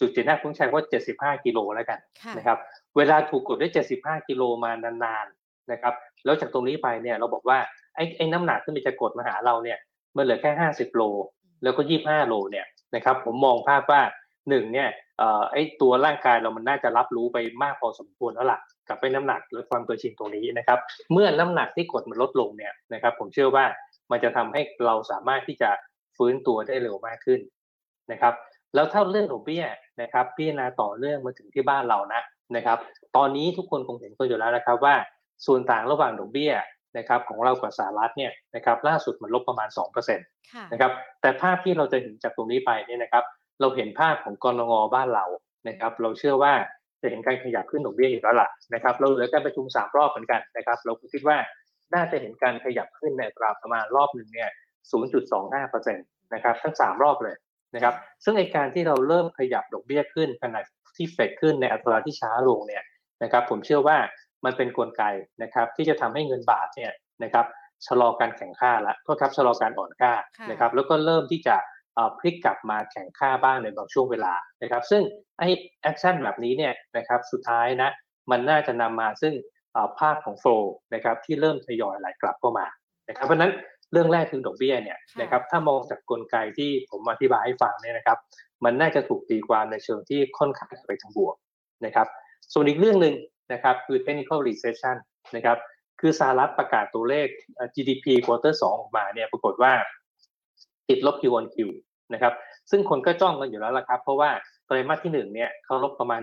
[0.00, 2.58] จุดเจ็ดห้าผมใช้ว่าเจ็ดสิบห้ากิโลแล้วกันค่ะนะครับ
[2.96, 7.58] เวลาถูกกดด้วยเจ็ดสิบห้ากิโลมานานๆนะครับ แล้วจากตรงนี้ไปเนี่ยเราบอกว่า
[7.94, 9.78] ไอ้ไอ้น้ำหนักที่มันจะกดมาหาเราเนี่ย
[10.16, 11.02] มันเหลือแค่ห้าสิบโล
[11.62, 14.02] แล้วก็ยี่ห้าโลเนี่ยนะครับผมมองภาพว่า
[14.48, 14.88] หนึ่งเนี่ย
[15.52, 20.78] ไอ้ตัวร่างกายเรามันน่าจะรับรู้ไปมากพอสมควรแล้วล่ะกับไอ้น้ำหนักหรือความเคยชินตรงนี้นะครับ
[21.12, 23.64] เมื่อน้ำหนักที่กดมันลดลงเนี่ยนะครับผมเชื่อว่า
[24.10, 25.70] มันจะทำให้เราสามารถที่จะ
[26.16, 27.40] ฟื้นตัวได้เร็วมากขึ้น
[28.12, 28.34] นะครับ
[28.74, 29.64] แล้วถ้าเรื่องดอกเบี้ย
[30.02, 32.22] นะครับพิจารณาต่อเนื่องมาถึงที่บ้านเรานะ
[32.56, 32.78] นะครับ
[33.16, 34.94] ตอนนี้ทุกคนคงเห็นกันอยู่แล้วนะครับว่า
[35.46, 36.52] ส่วนต่างระหว่างดอกเบี้ย
[36.98, 39.68] นะครับของเรากับสหรัฐเนี่ยนะครับล่าสุดมันลบประมาณ
[40.10, 43.24] 2%ค่ะนะครับแต่ภาพที่เราจะเห็นจากตรงนี้ไปเนี่ยนะครับ
[43.60, 45.24] เราเห็นภาพของกรงงบ้านเรา
[45.68, 46.52] นะครับเราเชื่อว่า
[47.02, 51.36] จะเห็นการขยับขึ้นดอกเบี้ยอีกแล้วล่ะนะครับเราเหลือการประชุมสามรอบเหมือนกันนะครับเราก็คิดว่า
[51.94, 54.50] น่าจะเห็นการขยับขึ้นในอัตราประมาณรอบหนึ่งเนี่ย
[55.22, 57.36] 0.25%นะครับทั้งสามรอบเลย
[57.74, 60.60] นะครับซึ่งไอ้การที่เราเริ่มขยับดอกเบี้ยขึ้นขณะ
[60.96, 62.82] ที่เฟดขึ้นในอัตราที่ช้าลงเนี่ย
[63.22, 63.98] นะครับผมเชื่อว่า
[64.44, 65.02] มันเป็นกลไก
[65.42, 66.92] นะครับ ที่จะทำให้เงินบาทเนี่ย
[67.24, 67.46] นะครับ
[67.86, 71.56] ชะลอการแข็งค่าละโทษครับชะลอการอ่อนค่าค่ะนะครับ แล้วก็เริ่มที่จะ
[72.18, 75.02] พลิกกลับมาแข็งค่าบ้างในบางช่วงเวลานะครับ ซึ่ง
[75.38, 75.48] ไอ้
[75.82, 77.90] action แบบนี้เนี่ยนะครับสุดท้ายนะ
[78.30, 79.34] มันน่าจะนำมาซึ่ง
[79.98, 80.50] ภาพของ flow
[80.94, 82.66] นะครับที่เริ่มทยอยไหลกลับเข้ามา
[83.08, 83.52] นะครับ เพราะนั้น
[83.92, 88.18] เรื่องแรกคือดอกเบี้ยเนี่ยนะครับถ้ามองจากกลไกที่ผมอธิบายให้ฟังเนี่ยนะครับ
[88.64, 91.36] มันน่าจะถูกตีความในเชิงที่ค่อนข้างไปทางบวก
[91.84, 92.06] นะครับ
[92.52, 93.14] ส่วนอีกเรื่องหนึ่ง
[93.52, 94.96] นะครับคือ technical recession
[95.36, 95.58] นะครับ
[96.00, 97.28] คือสหรัฐประกาศตัวเลข
[97.74, 99.72] GDP quarter 2ออกมาเนี่ยปรากฏว่า
[100.88, 101.56] ติดลบ Q on Q
[102.12, 102.34] นะครับ
[102.70, 104.30] ซึ่งคนก็จ้องกันอยู่แล้วละครับ เพราะว่า
[104.66, 106.20] ไตรมาสที่1เนี่ยเขาลบประมาณ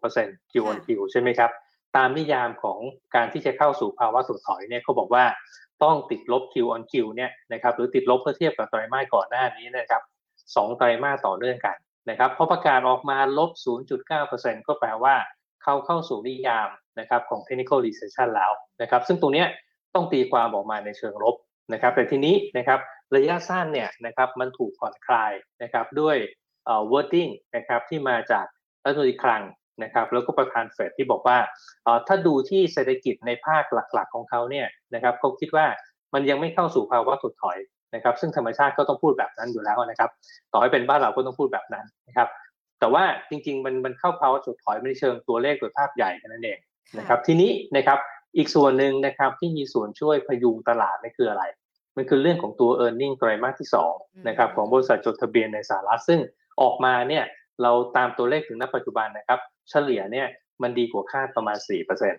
[0.00, 1.50] 1.6% Q on Q ใช่ไหมครับ
[1.96, 2.78] ตามนิยามของ
[3.14, 5.24] การที่จะเข้าสู่ภาวะสุดถอยเนี่ยเขาบอกว่า
[5.82, 10.02] ต้องติดลบ Q on Q เนี่ยนะครับหรือติดลบเพื่อเทียบกับไตรมาสก่อนหน้านี้นะครับ
[10.56, 11.76] สองไตรมาสต่อเนื่องกัน
[12.10, 13.50] นะครับพอประกาศออกมาลบ
[14.08, 15.14] 0.9%ก็แปลว่า
[15.62, 16.68] เข้าเข้าสู่นิยาม
[17.00, 18.52] นะครับของ technical recession แล้ว
[18.82, 19.44] นะครับซึ่งตรงนี้
[19.94, 21.36] ต้องตีความออกมาในเชิงลบ
[21.72, 22.80] นะครับแต่ทีนี้นะครับ
[23.16, 25.32] ระยะสั้นเนี่ยนะครับมันถูกผ่อนคลาย
[25.62, 26.16] นะครับด้วย
[26.90, 28.46] wording นะครับที่มาจาก
[28.84, 29.42] รัฐมนตรีคลัง
[29.82, 31.38] นะครับแล้วก็ประธานเฟดที่บอกว่า
[32.06, 35.66] ถ้าดูที่เศรษฐกิจในภาคหลักๆของเขาเนี่ยนะครับเขาคิดว่า
[36.14, 37.58] มันยังไม่เข้าสู่ภาวะถดถอย
[37.94, 40.10] นะครับซึ่งธรรมชาติก็ต้องพูดแบบนั้นอยู่แล้วนะครับ
[40.52, 42.28] ต่อให้เป็นบ้านเราก็ต้องพูดแบบนั้นนะครับ
[42.82, 46.58] แต่ว่าจริงๆมันมันเข้าภาวะถดถอยไม่ได้เชิงตัวเลขโดยภาพใหญ่แค่นั้นเอง
[46.98, 47.98] นะครับ ทีนี้นะครับ
[48.36, 51.44] อีกส่วนหนึ่งนะครับที่มีส่วนช่วยพยุงตลาดนี่คืออะไร
[51.96, 53.68] มันคือเรื่องของตัว e a r n i n g ไตรมาสที่
[53.98, 56.20] 2นะครับของบริษัทจดทะเบียนในสหรัฐซึ่ง
[56.60, 57.24] ออกมาเนี่ย
[57.62, 60.26] เราตามตัวเลขถึงณปัจจุบันนะครับ เฉลี่ยเนี่ย
[60.62, 62.12] มันดีกว่าคาดประมาณ4%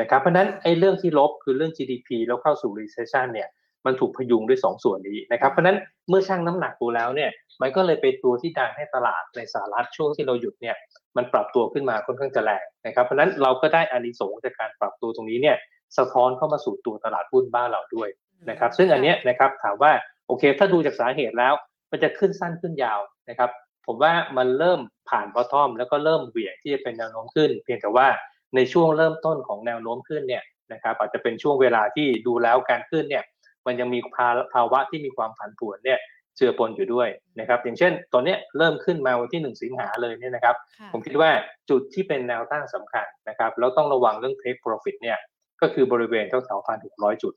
[0.00, 3.48] นะครับเพราะนั้นไอ้เรื่องที่ลบคือเรื่อง GDP แล้วเข้าสู่ recession เนี่ย
[3.86, 5.76] มันถูกพยุงด้วย 2 ส่วนนี้นะครับ เพราะนั้น
[6.08, 7.30] เมื่อชั่งน้ำหนักดูแล้วเนี่ย
[7.62, 10.76] มันก็เลยเป็นตัวที่ดังให้ตลาดในสหรัฐช่วงที่เราหยุดเนี่ย
[11.16, 15.56] มันปรับตัวขึ้นมาค่อนข้างจะแรงนะครับ เพราะนั้นเราก็ได้อานิสงส์จากการปรับตัวตรงนี้เนี่ย
[15.98, 18.08] สะท้อนเข้ามาสู่ตัวตลาดหุ้นบ้านเราด้วย
[18.50, 19.92] นะครับ ซึ่งอันนี้นะครับถามว่า
[20.26, 21.54] โอเค ถ้าดูจากสาเหตุแล้ว
[21.90, 23.50] มันจะขึ้นสั้นขึ้นยาวนะครับ
[23.86, 24.80] ผมว่ามันเริ่ม
[25.10, 28.06] ผ่านบอททอม แล้วก็เริ่มเบี่ยงที่จะเป็นแนวโน้มขึ้น เพียงแต่ว่า
[28.56, 33.24] ในช่วงเริ่มต้นของแนวโน้มขึ้นเนี่ยนะครับอาจจะเป็นช่วงเวลาที่ดูแล้วการขึ้นเนี่ย
[33.66, 34.00] มันยังมี
[34.54, 36.00] ภาวะที่มีความผันผวนเนี่ย
[36.36, 37.08] เจือปนอยู่ด้วย
[37.40, 40.56] นะครับ อย่างเช่นตอนนี้เริ่มขึ้นมาวันที่ 1 สิงหาเลยเนี่ยนะครับ
[40.92, 41.30] ผมคิดว่า
[41.70, 45.18] จุดที่เป็นแนวต้านสำคัญนะครับ แล้วต้องระวังเรื่อง take profit เนี่ย
[45.60, 47.34] ก็คือบริเวณเท่าแถวพันหกร้อยจุด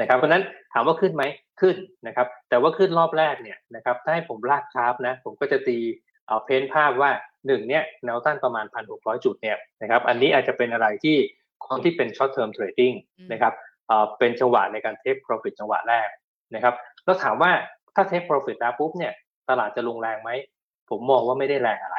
[0.00, 0.42] นะครับเพราะนั้น
[0.72, 1.24] ถามว่าขึ้นไหม
[1.60, 1.76] ขึ้น
[2.06, 5.78] นะครับ แต่ว่าขึ้นรอบแรกเนี่ยนะครับถ้าให้ผมลากคราฟนะ ผมก็จะตี
[6.28, 7.10] เอาเพ้นภาพว่า
[7.46, 11.16] หนึ่งเนี่ยแนวต้านประมาณพันหกร้อยจุดเนี่ยนะครับอันนี้อาจจะเป็นอะไรที่
[11.66, 12.96] คนที่เป็น short term trading
[13.32, 13.52] นะครับ
[14.18, 16.08] เป็นจังหวะในการ take profit จังหวะแรก
[16.54, 16.74] นะครับ
[17.04, 17.50] แล้วถามว่า
[17.94, 19.12] ถ้า take profit แล้วปุ๊บเนี่ย
[19.48, 20.30] ตลาดจะลงแรงไหม
[20.90, 21.98] ผมมองว่าไม่ได้แรงอะไร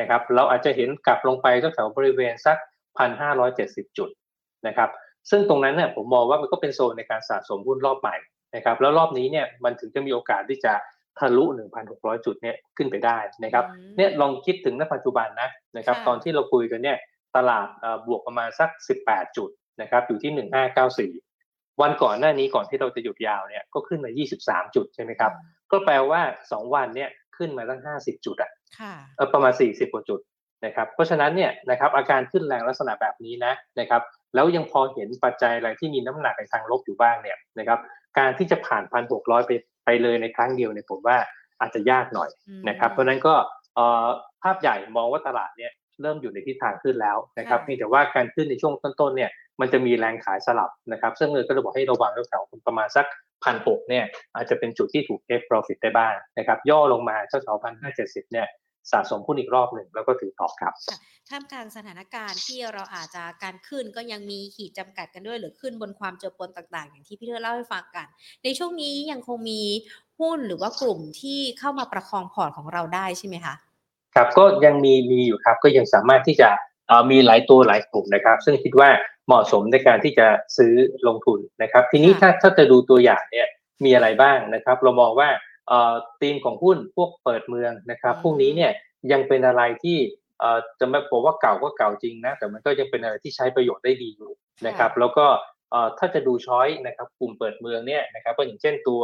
[0.00, 2.56] นะครับเราอาจจะเห็นกลับลงไปก็แถวบริเวณสัก
[2.98, 4.10] พันห้าร้อยเจ็ดสิบจุด
[4.66, 4.90] นะครับ
[5.30, 8.16] ซึ่งตรงนั้นเนี่ยผมมองว่ามันก็เป็นโซนในการสะสมหุ้นรอบใหม่
[8.54, 10.72] นะครับแล้วรอบนี้เนี่ยมันถึงจะมีโอกาสที่จะ
[11.18, 11.44] ทะลุ
[11.84, 13.64] 1,600 จุดเนี่ยขึ้นไปได้นะครับ
[13.96, 16.98] เนี่ยลองคิดถึงณปัจจุบันนะนะครับตอนที่เราคุยกันเนี่ย
[17.36, 17.66] ตลาด
[18.06, 18.70] บวกประมาณสัก
[19.04, 19.50] 18 จุด
[19.80, 24.10] นะครับอยู่ที่ 1594 วันก่อนหน้านี้ก่อนที่เราจะหยุดยาวเนี่ยก็ขึ้นมา
[24.42, 25.32] 23 จุดใช่ไหมครับ
[25.70, 28.50] ก็แปลว่า 2 วันเนี่ยขึ้นมาตั้ง 50 จุดอะ
[29.32, 30.20] ประมาณ 40กว่าจุด
[30.64, 34.02] นะครับเพราะฉะนั้นเนี่ยนะครับอาการขึ้นแรงลักษณะแบบนี้นะนะครับ
[34.34, 37.78] แล้วยังพอเห็นปัจจัยอะไรที่มีน้ำหนักในทางลบอยู่บ้างเนี่ยนะครับ
[38.18, 39.50] การที่จะผ่านพันหกร้อยไป
[39.84, 41.16] ไปเลยในครั้งเดียวเนี่ยผมว่า
[41.60, 42.30] อาจจะยากหน่อย
[42.68, 43.34] นะครับเพราะนั้นก็
[44.42, 45.72] ภาพใหญ่มองว่าตลาดเนี่ย
[46.02, 53.06] เริ่มอยู่ในทิศทางขึ้นแล้วนะครับเพียงแต่ว่าการขึ้นในช่วงต้นๆเนี่ย มันจะมีแรงขายสลับนะครับ ซึ่งเลยก็จะบอกให้ระวังแถวๆประมาณสัก
[53.44, 54.04] พันหกเนี่ย
[54.34, 58.46] อาจจะเป็นจุดที่ถูก take profit ได้บ้างนะครับย่อลงมาเท่าๆพันห้าเจ็ดสิบเนี่ย
[58.92, 60.72] สะสมหุ้นอีกรอบหนึ่งแล้วก็ถือต่อครับ
[61.28, 68.06] ท่ามกลางสถานการณ์ที่เราอาจจะการขึ้นก็ยังมีขีดจำกัดกันด้วย หรือขึ้นบนความเจือปนต่างๆ อย่างที่พี่เทิดเล่าให้ฟังกัน
[68.44, 69.62] ในช่วงนี้ยังคงมี
[70.20, 73.54] หุ้นหรือว่ากลุ่มที่เข้ามาประคองพอร์ตของเราได้ใช่ไหมคะ
[74.14, 76.48] ครับก็ยังมีมีอยู่ครับก็ยังสามารถที่จะ
[77.10, 78.88] มีหลายตัวหลายกลุ่มนะครับ ซึ่งคิดว่า
[79.28, 80.26] เหมาะสมในการที่จะ
[80.56, 80.74] ซื้อ
[81.08, 83.46] ลงทุนนะครับ ทีนี้ถ้าถ้าจะดูตัวอย่างเนี่ย
[83.84, 85.28] มีอะไรบ้างนะครับ เรามองว่า
[86.20, 88.72] ธีมของหุ้นพวกเปิดเมืองนะครับ พวกนี้เนี่ย
[89.12, 89.98] ยังเป็นอะไรที่
[90.80, 94.32] จะไม่บอกว่าเก่าก็เก่าจริงนะแต่มันก็ยังเป็นอะไรที่ใช้ประโยชน์ได้ดีอยู่
[94.66, 95.26] นะครับ แล้วก็
[95.98, 99.02] ถ้าจะดู choice นะครับ กลุ่มเปิดเมืองเนี่ยนะครับก็อย่างเช่นตัว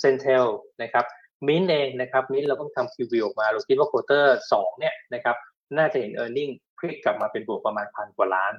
[0.00, 0.46] CENTEL
[0.82, 1.04] นะครับ
[1.46, 5.36] มินเองนะครับมินเราเพิ่งทำคิววิวออกมาเราคิดว่า quarter สองเนี่ยนะครับ
[5.78, 6.48] น่าจะเห็นเออร์เน็ง
[6.78, 8.52] พลิกกลับมาเป็นบวกประมาณพันกว่าล้าน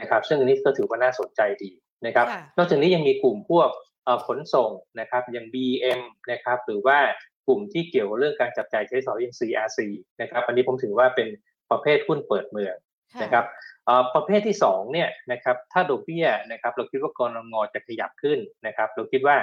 [0.00, 1.70] นะครับซึ่งอันนี้ก็ถือว่าน่าสนใจดี
[2.06, 2.26] นะครับ
[2.58, 3.68] นอกจากนี้ยังมีกลุ่มพวก
[4.26, 4.70] ขนส่ง
[5.00, 6.00] นะครับอย่าง BM
[6.32, 6.98] นะครับหรือว่า
[7.46, 9.78] กลุ่มที่เกี่ยวกับเรื่องการจับจ่ายใช้สอยอย่าง CRC
[10.20, 11.28] นะครับอันนี้ผมถือว่าเป็น
[11.70, 12.74] ประเภทหุ้นเปิดเมือง
[13.22, 13.44] นะครับ
[14.14, 19.36] ประเภทที่2เนี่ยนะครับถ้าดอกเบี้ยนะครับเราคิดว่ากรงงจะขยับขึ้นนะครับเราคิดว่า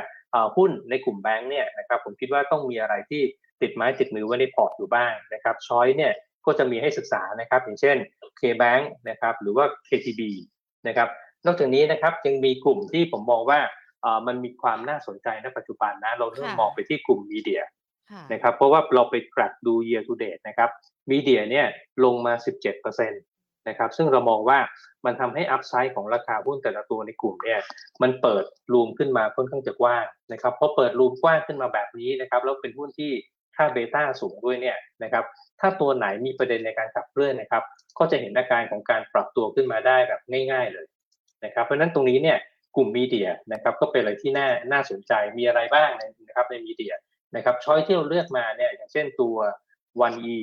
[0.58, 3.22] หุ้นในกลุ่มแบงก์เนี่ยนะครับผมคิดว่าต้องมีอะไรที่
[3.62, 6.14] ติดไม้ติดมือไว้ในพอร์ตอยู่บ้างนะครับช้อยเนี่ย
[6.48, 7.98] ก็จะมีให้ศึกษานะครับ อย่างเช่น
[8.40, 10.22] K-Bank นะครับหรือว่า KTB
[10.88, 11.10] นะครับ
[11.46, 13.60] นอกจากนี้นะครับยังมีกลุ่มที่ผมมองว่า
[14.28, 17.62] มันมีความน่าสนใจในปัจจุบันนะเราเริ่มมองไปที่กลุ่มมีเดีย
[18.34, 20.70] นะครับเพราะว่าเราไปกลัดดู year to date นะครับ
[21.12, 21.66] มีเดียเนี่ย
[22.04, 22.34] ลงมา
[22.76, 24.60] 17%นะครับซึ่งเรามองว่า
[25.06, 27.60] มันทำให้อัพไซด์ของราคาหุ้นแต่ละตัวในกลุ่มเนี่ย
[28.02, 28.44] มันเปิด
[28.74, 33.12] รูมขึ้นมาค่อนข้างจะกว้างนะครับพอเปิดรูมกว้างขึ้นมาแบบนี้นะครับแล้วเป็นหุ้นที่
[33.58, 35.24] ค่าเบต้าสูงด้วยเนี่ยนะครับ
[35.60, 37.64] ถ้าตัวไหนมีประเด็นในการขับเคลื่อนนะครับ
[37.98, 40.88] ก็จะเห็นอาการของการปรับตัวขึ้นมาได้แบบง่าย ๆเลย
[41.46, 42.38] นะครับ เพราะฉะนั้นตรงนี้เนี่ย
[42.76, 45.90] กลุ่มมีเดียนะครับก็เป็นอะไรที่น่าน่าสนใจมีอะไรบ้าง
[46.28, 46.94] นะครับในมีเดีย
[47.36, 49.36] นะครับช้อยที่เราเลือกมาเนี่ยอย่างเช่นตัว
[50.00, 50.40] 1E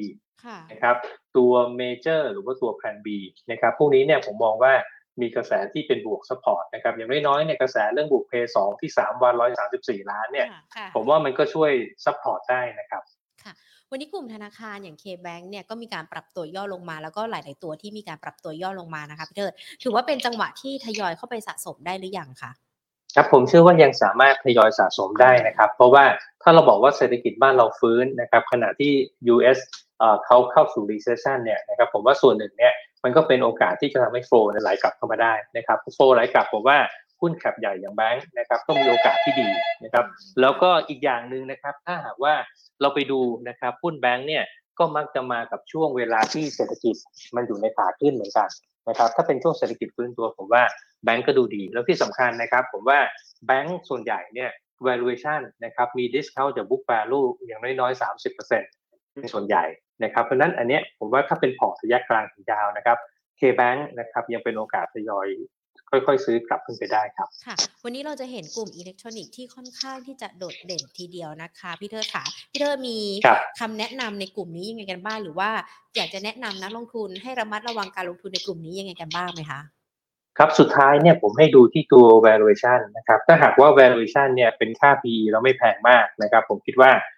[0.71, 0.97] นะครับ
[1.37, 3.09] ตัวเมเจอร์หรือว่าตัวแพน B
[3.51, 4.75] นะครับพวกนี้เนี่ยผมมองว่า
[5.21, 9.35] มีกระแสที่เป็นบวก support นะครับอย่างน้อยๆเนี่ยกระแสเรื่องบวกเพย์สองที่3วัน
[9.73, 10.47] 134ล้านเนี่ย
[10.95, 11.73] ผมว่ามันก็ช่วย
[12.05, 13.03] support ได้นะครับ
[13.91, 19.53] วันนี้กลุ่มธนาคารอย่าง K-Bank เนี่ยก็มีการปรับตัวย่อลงมา แล้วก็หลาย ๆ ตัวที่มีการปรับตัวย่อลงมานะคะพี่เทิด
[19.83, 22.51] ถือว่าเป็นจังหวะที่ทยอยเข้าไปสะสมได้หรือยังคะ
[23.17, 26.05] ครับผมเชื่อว่ายังสามารถทยอยสะสมได้นะครับ เพราะว่า
[26.43, 28.93] ถ้าเราบอกว่าเศรษฐกิจบ้านเราฟื้นนะครับขณะที่
[29.35, 29.59] US
[30.27, 36.79] เขาเข้าสู่ recession เนี่ยนะครับผมว่าส่วนหนึ่งเนี่ย มันก็เป็นโอกาสที่จะทำให้โฟล์ไหลกลับเข้ามาได้นะครับโฟล์ไหลกลับผมว่า
[37.21, 39.49] หุ้นแคปใหญ่อย่างแบงค์นะครับก็มีโอกาสที่ดี
[39.85, 40.05] นะครับ
[40.41, 42.35] แล้วก็อีกอย่างหนึ่งนะครับถ้าหากว่า
[42.81, 44.45] เราไปดูนะครับหุ้นแบงค์เนี่ย
[44.79, 46.97] ก็มักจะมากับช่วงเวลาที่เศรษฐกิจ
[47.37, 48.49] มันอยู่ในขาขึ้นเหมือนกัน
[48.89, 50.63] นะครับถ้าเป็นช่วงเศรษฐกิจฟื้นตัวผมว่า
[51.05, 52.99] แบงก์ก็ดูดี แล้วที่สำคัญนะครับ ผมว่า
[53.47, 54.51] แบงก์ส่วนใหญ่เนี่ย
[54.87, 58.84] valuation นะครับมี discount จาก book value อย่างน้อยๆ 30%
[59.15, 59.65] เป็นส่วนใหญ่
[60.05, 62.99] นะครับเพราะนั้นอันเนี้ยผมว่าถ้าเป็นพอร์ตระยะกลางถึงยาวนะครับ
[63.41, 65.29] K-Bank นะครับยังเป็นโอกาสทยอย
[65.91, 72.99] ค่อยๆ ซื้อกลับขึ้นไปได้ครับ ค่ะ วันนี้เราจะเห็นกลุ่มอิเล็กทรอนิกส์ที่ค่อนข้างที่จะโดดเด่นทีเดียวนะคะพี่เทอร์ค่ะพี่เทอร์มี
[73.61, 75.51] คำแนะนำในกลุ่มนี้ยังไงกันบ้างหรือว่า
[75.97, 79.61] อยากจะแนะนำนักลงทุนให้ระมัดระวังการลงทุนในกลุ่มนี้ยังไงกันบ้างไหมคะ
[80.39, 87.14] ครับสุดท้ายเนี่ยผมให้ดูที่ตัว valuation นะครับถ้าหากว่า valuation เนี่ยเป็นค่า PE แล้วไม่แพงมากนะครับ ผมคิดว่าเอ่อ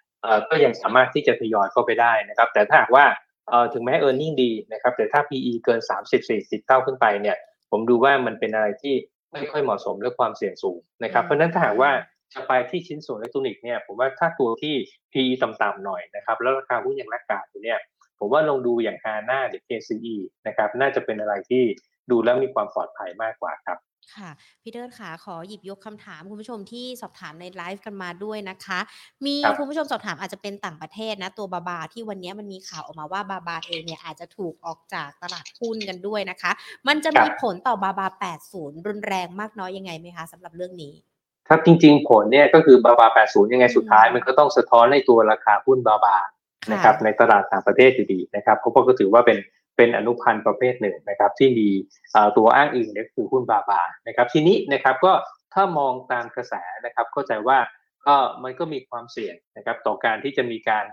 [0.49, 3.05] ก็ยังสามารถที่จะทยอยเข้าไปได้นะครับ แต่ถ้าหากว่า
[3.49, 5.79] เอ่อถึงแม้ e a r n i n g ดีนะครับ แต่ถ้า PE เกิน
[6.23, 7.37] 30-40 เท่าขึ้นไปเนี่ย
[7.71, 8.95] ผมดูว่ามันเป็นอะไรที่
[9.33, 11.91] ไม่ค่อยเหมาะสมและความเสี่ยงสูงนะครับ เพราะนั้นถ้าหากว่า
[12.33, 14.75] จะไปที่ชิ้นส่วนอิเล็กทรอนิกส์เนี่ย ผมว่าถ้าตัวที่
[15.11, 17.79] PE ต่ำๆหน่อยนะครับ แล้วราคาหุ้นยังรักกาอยู่เนี่ย
[18.19, 20.15] ผมว่าลองดูอย่างฮาน่าหรือ KCE
[20.47, 21.63] นะครับ น่าจะเป็นอะไรที่
[22.11, 23.77] ดูแล้วมีความปลอดภัยมากกว่าครับ
[24.15, 24.29] ค่ะ
[24.61, 28.79] พี่เดินขาขอหยิบยกคำถามคุณผู้ชมที่สอบถามในไลฟ์กันมาด้วยนะคะ
[29.25, 36.51] มีคุณผู้ชมสอบถามอาจจะเป็นต่างประเทศนะ ตัวบาบาที่วันนี้มันมีข่าวออกมาว่าบาบาเองเนี่ยอาจจะถูกออกจากตลาดหุ้นกันด้วยนะคะ
[36.87, 38.07] มันจะมีผลต่อบาบา
[38.47, 40.93] 80 รุนแรงมากน้อยยังไงไหมคะสำหรับเรื่องนี้
[41.47, 46.17] ครับจริงๆ ผลเนี่ยก็คือบาบา 80 ยังไงสุดท้าย มันก็ต้องสะท้อนในตัวราคาหุ้นบาบา
[46.71, 49.37] นะครับในตลาดต่างประเทศอยู่ดีนะครับเพราะก็ถือว่าเป็น
[49.77, 51.69] เป็นอนุพันธ์ประเภทหนึ่งนะครับที่มี
[52.37, 55.13] ตัวอ้างอิงเนี่ยคือหุ้นบาบานะครับทีนี้นะครับก็
[55.53, 56.53] ถ้ามองตามกระแส
[56.85, 57.57] นะครับเข้าใจว่า
[58.07, 60.85] ก็มันก็มีความเสี่ยงนะครับต่อการที่จะมีการ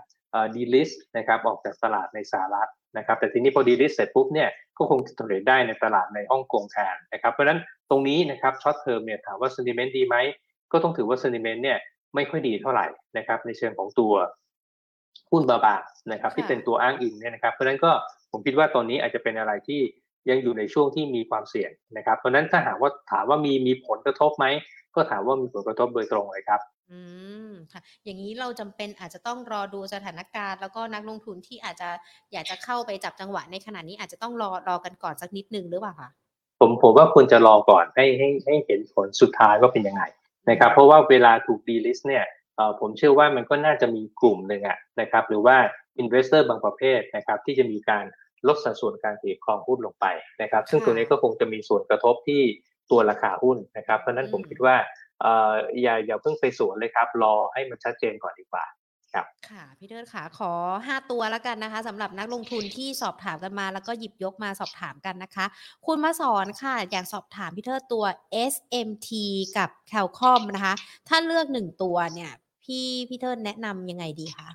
[0.55, 7.59] delist นะครับออกจากตลาดในสหรัฐนะครับแต่ทีนี้พอ delist เสร็จปุ๊บเนี่ยก็คงจะ trade ได้ในตลาดในฮ่องกงแทนนะครับเพราะฉะนั้น
[7.89, 10.15] ตรงนี้นะครับ short term เนี่ยถามว่า sentiment ดีไหม
[10.71, 11.79] ก็ต้องถือว่า sentiment เนี่ย
[12.15, 14.13] ไม่ค่อยดีเท่าไหร่นะครับในเชิงของตัว
[15.31, 15.75] หุ้นบาบา
[16.11, 17.91] นะครับ ที่เป็นตัวอ้างอิงเนี่ยนะครับ เพราะฉะนั้นก็
[18.31, 19.81] ผมคิดว่าตอนนี้อาจจะเป็นอะไรที่
[20.29, 24.45] ยังอยู่ในช่วงที่มีความเสี่ยงนะครับ เพราะนั้นถ้าหากว่าถามว่ามีมีผลกระทบไหม
[24.95, 26.61] ก็ถามว่ามีผลกระทบโดยตรงเลยครับ
[26.91, 26.99] อื
[27.49, 31.89] มค่ะ อย่างนี้เราจำเป็นอาจจะต้องรอดูสถานการณ์ แล้วก็นักลงทุนที่อาจจะ
[32.33, 36.09] อยากจะเข้าไปจับจังหวะในขณะนี้อาจจะต้องรอรอกันก่อนสักนิดนึงหรือเปล่าคะ
[36.59, 40.03] ผมผมว่าควรจะรอก่อนให้ให้ให้เห็นผลสุดท้ายว่าเป็นยังไง
[40.49, 42.23] นะครับ เพราะว่าเวลาถูก delist เนี่ย
[42.79, 45.57] ผมเชื่อว่ามันก็น่าจะมีกลุ่มหนึ่งอะนะครับ หรือว่า
[45.97, 48.05] investor บางประเภทนะครับ ที่จะมีการ
[48.47, 50.05] ลดสัดส่วนการถือครองหุ้นลงไป
[50.41, 52.41] นะครับ ซึ่งตัวนี้ก็คงจะมีส่วนกระทบที่
[52.91, 54.75] ตัวราคาหุ้นนะครับ เพราะนั้นผมคิดว่า
[55.81, 58.65] อย่าอย่าเพิ่งไปสวนเลยครับ รอให้มันชัดเจนก่อนดีกว่า
[59.13, 60.51] ครับค่ะพี่เทิดขาขอ
[60.85, 65.45] 5 ตัวแล้วกันนะคะสำหรับนักลงทุนที่สอบถามกันมา แล้วก็หยิบยกมาสอบถามกันนะคะ
[65.85, 68.03] คุณมาสอนค่ะ อยากสอบถามพี่เทิดตัว
[68.51, 69.09] SMT
[69.57, 70.75] กับ c a l c o m นะคะ
[71.07, 72.31] ถ้าเลือกหนึ่งตัวเนี่ย
[72.65, 74.49] พี่พี่เทิดแนะนำยังไงดีคะ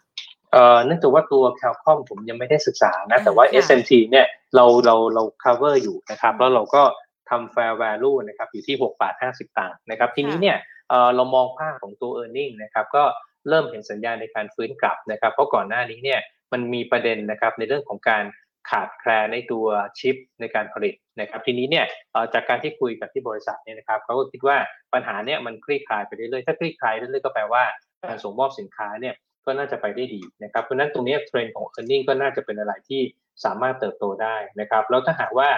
[0.53, 6.83] เอ่อเนื่องจากว่าตัวแคลคอมผมยังไม่ได้ศึกษานะ แต่ว่า SMT เนี่ยเราเราเรา cover อยู่นะครับ แล้วเราก็
[7.31, 10.57] ทำ fair value นะครับ อยู่ที่ 6 บาท 50ตังค์นะครับ ทีนี้เนี่ย
[10.91, 13.05] เอ่อเรามองภาพของตัว e a r n i n g นะครับ ก็
[13.49, 16.21] เริ่มเห็นสัญญาณในการฟื้นกลับนะครับ เพราะก่อนหน้านี้เนี่ย
[16.53, 18.25] มันมีประเด็นนะครับในเรื่องของการ
[18.71, 19.67] ขาดแคลนในตัว
[19.99, 21.87] ชิปในการผลิตนะครับทีนี้เนี่ย
[22.35, 24.57] จากการที่คุยกับที่บริษัทเนี่ยนะครับเขาก็คิดว่า
[24.95, 27.65] ปัญหาเนี่ยมันคลี่คลายไปเรื่อยๆถ้าคลี่คลายเรื่อยๆก็แปลว่า
[28.05, 29.15] การส่งมอบสินค้าเนี่ย
[29.47, 33.01] ก็น่าจะไปได้ดีนะครับเพราะนั้นตรงนี้เทรนด์ของ e a r n i n g ก็น่าจะเป็นอะไรที่
[33.45, 35.49] สามารถเติบโตได้นะครับแล้วถ้าหากว่า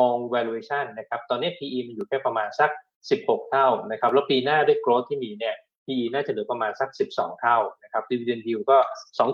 [0.00, 2.70] มอง valuation นะครับตอนนี้ PE มันอยู่แค่ประมาณสัก
[3.10, 5.54] 16 เท่านะครับแล้วปีหน้าด้วย growth ที่มีเนี่ย
[5.86, 8.78] PE น่าจะเหลือประมาณสัก 12 เท่านะครับ dividend yield ก็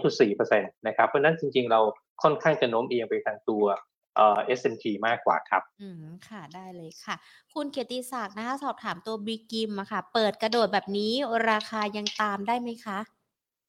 [0.00, 1.80] 2.4%นะครับเพราะนั้นจริงๆ เรา
[2.22, 3.64] ค่อนข้างจะโน้มเอียงไปทางตัว
[4.18, 7.16] เอ่อ S&P มากกว่าครับ อืมค่ะได้เลยค่ะ
[7.54, 11.12] คุณเกียรติศักดิ์นะคะ สอบถามตัวบีกิมอะค่ะ เปิดกระโดดแบบนี้
[11.50, 12.98] ราคายังตามได้ไหมคะ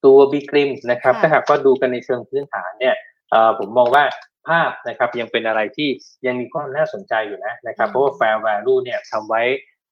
[0.06, 2.96] ตัว b ีกริมนะครับค่ะถ้าหากว่าดูกันในเชิงพื้นฐานเนี่ย
[3.32, 4.04] เอ่อผมมองว่า
[4.48, 5.90] ภาพนะครับยังเป็นอะไรที่
[6.26, 9.44] ยังมีความน่าสนใจอยู่นะนะครับ เพราะว่า fair value เนี่ยทำไว้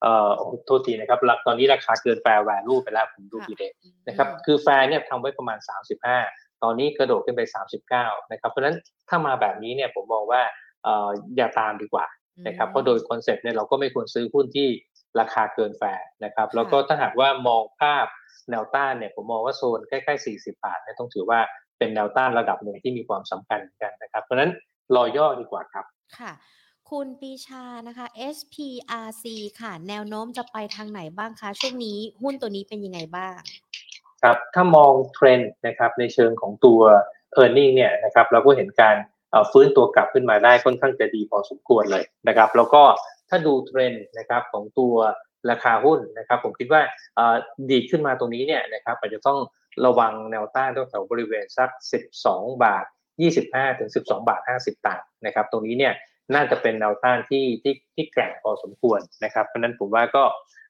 [0.02, 5.58] เอ่อโอ้โหโทษทีนะครับหลักตอนนี้ราคาเกิน fair value ไปแล้วผมดูปีเดย์นะครับ คือแฟร์เนี่ยทำไว้ประมาณ
[6.06, 7.42] 35 ตอนนี้กระโดดขึ้นไป
[7.86, 8.76] 39 นะครับ เพราะฉะนั้น
[9.08, 10.42] ถ้ามาแบบนี้เนี่ยผมมองว่า
[10.84, 12.06] เอ่ออย่าตามดีกว่า
[12.46, 14.68] นะครับเพราะโดย concept เนี่ยเราก็ไม่ควรซื้อหุ้นที่
[15.20, 18.06] ราคาเกินแฟร์นะครับแล้วก็ถ้าหากว่ามองภาพ
[18.50, 21.40] แนวต้านเนี่ยผมมองว่าโซนใกล้ๆ 40 บาทเนี่ยต้องถือว่า
[21.78, 24.50] เป็นแนวต้านระดับหนึ่งที่มีความสำคัญเหมือนกันนะครับ เพราะฉะนั้น
[24.96, 25.84] รอย่อดีกว่าครับ
[26.18, 26.32] ค่ะ
[26.90, 28.06] คุณปีชานะคะ
[28.36, 29.24] SPRC
[29.60, 33.34] ค่ะ แนวโน้มจะไปทางไหนบ้างคะ ช่วงนี้หุ้นตัวนี้เป็นยังไงบ้าง
[34.22, 36.80] ครับถ้ามองเทรนด์นะครับในเชิงของตัว
[37.42, 38.96] e a r n i n g เนี่ยนะครับเราก็เห็นการ
[39.52, 42.82] ฟื้นตัวกลับขึ้นมาได้ค่อนข้างจะดีพอสมควรเลยนะครับแล้วก็
[43.28, 44.94] ถ้าดูเทรนด์นะครับของตัว
[45.50, 46.82] ราคาหุ้นนะครับผมคิดว่า
[47.70, 49.38] ดีขึ้นมาตรงนี้เนี่ยนะครับอาจจะต้อง
[49.86, 51.70] ระวังแนวต้านแถวบริเวณสัก
[52.16, 52.84] 12 บาท
[53.32, 55.94] 25 ถึง 12 บาท 50ตังค์นะครับตรงนี้เนี่ย
[56.34, 60.24] น่าจะเป็นแนวต้านที่ที่ที่แกร่งพอสมควรนะครับเพราะนั้นผมว่าก็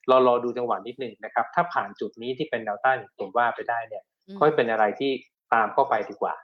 [0.09, 5.11] รอรอดูจังหวะนิดนึงนะครับ ถ้าผ่านจุดนี้ที่เป็นแนวต้านอย่างผมว่าไปได้เนี่ยอืมค่อยเป็นอะไรที่
[5.53, 6.35] ตามเข้าไปดีกว่า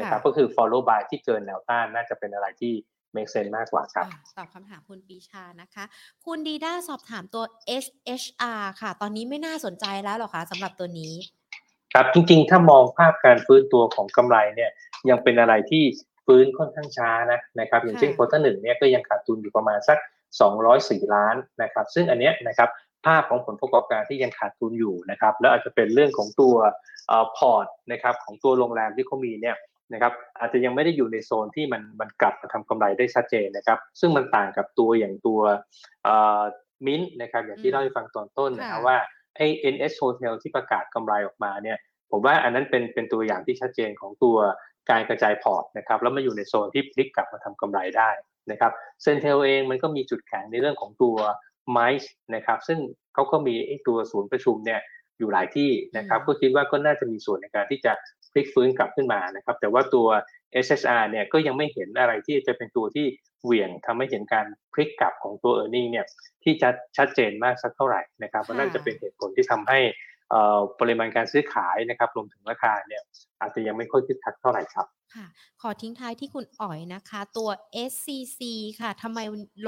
[0.00, 2.72] นะครับก็คือ follow by ที่เกินแนวต้านน่าจะเป็นอะไรที่
[3.14, 5.84] make sense มากกว่าครับอะตอบคำถามคุณปีชานะคะ
[6.26, 7.44] คุณดีด้าสอบถามตัว
[7.84, 11.14] SHR ค่ะ ตอนนี้ไม่น่าสนใจแล้วเหรอคะสำหรับตัวนี้
[11.94, 14.70] ครับจริงๆ ถ้ามองภาพการฟื้นตัวของกำไรเนี่ย
[15.10, 15.84] ยังเป็นอะไรที่
[16.26, 19.98] ฟื้นค่อนข้างช้านะนะครับ อย่างเช่นค่ะ quarter หนึ่งเนี่ยก็ยังขาดทุนอยู่ประมาณสัก
[20.56, 22.68] 204 ล้านนะครับ ซึ่งอันเนี้ยนะครับ
[23.06, 26.54] ภาพของผลประกอบการที่ยังขาดทุนอยู่นะครับแล้วอาจจะเป็นเรื่องของตัว
[27.08, 29.56] เอ่อพอร์ตนะครับของตัวโรงแรมที่เขามีเนี่ย
[29.92, 35.40] นะครับอาจจะยังไม่ได้อยู่ในโซนที่มันมันกลับมาทำกำไรได้ชัดเจนนะครับ ซึ่งมันต่างกับตัวอย่างตัว
[36.86, 38.96] มิ้นนะครับอย่างที่เล่าให้ฟังตอนต้นนะครับค่ะว่า
[39.36, 41.78] ไอ้ NS Hotel ที่ประกาศกำไรออกมาเนี่ย
[42.10, 44.36] ผมว่าอันนั้นเป็นเป็นตัวอย่างที่ชัดเจนของตัว
[44.90, 48.10] การกระจายพอร์ตนะครับแล้วมาอยู่ในโซนที่พลิกกลับมาทำกำไรได้
[48.50, 48.72] นะครับ
[49.02, 51.16] เซนเทลเองมันก็มีจุดแข็งในเรื่องของตัว
[51.70, 52.78] ไมซ์นะครับ ซึ่ง
[53.14, 54.80] เขาก็มีไอ้ตัวศูนย์ประชุมเนี่ย
[55.18, 57.92] อยู่หลายที่นะครับอืมก็คิดว่าก็น่าจะมีส่วนในการที่จะ
[58.32, 60.08] พลิกฟื้นกลับขึ้นมานะครับ แต่ว่าตัว
[60.64, 63.06] SSR เนี่ยก็ยังไม่เห็นอะไรที่จะเป็นตัวที่
[63.44, 66.06] เหวี่ยงทำให้เห็นการพลิกกลับของตัว e a r n i n g เนี่ย
[66.44, 70.11] ที่จะชัดเจนมากสักเท่าไหร่นะครับเพราะนั่นจะเป็นเหตุผลที่ทำให้เอ่อ
[70.80, 73.02] ปริมาณการซื้อขายนะครับรวมถึงราคาเนี่ย
[73.40, 75.26] อาจจะยังไม่ค่อยคึกคักเท่าไหร่ครับค่ะ
[75.62, 77.50] ขอทิ้งท้ายที่คุณอ๋อยนะคะ ตัว
[77.90, 78.40] SCC
[78.80, 79.18] ค่ะทำไม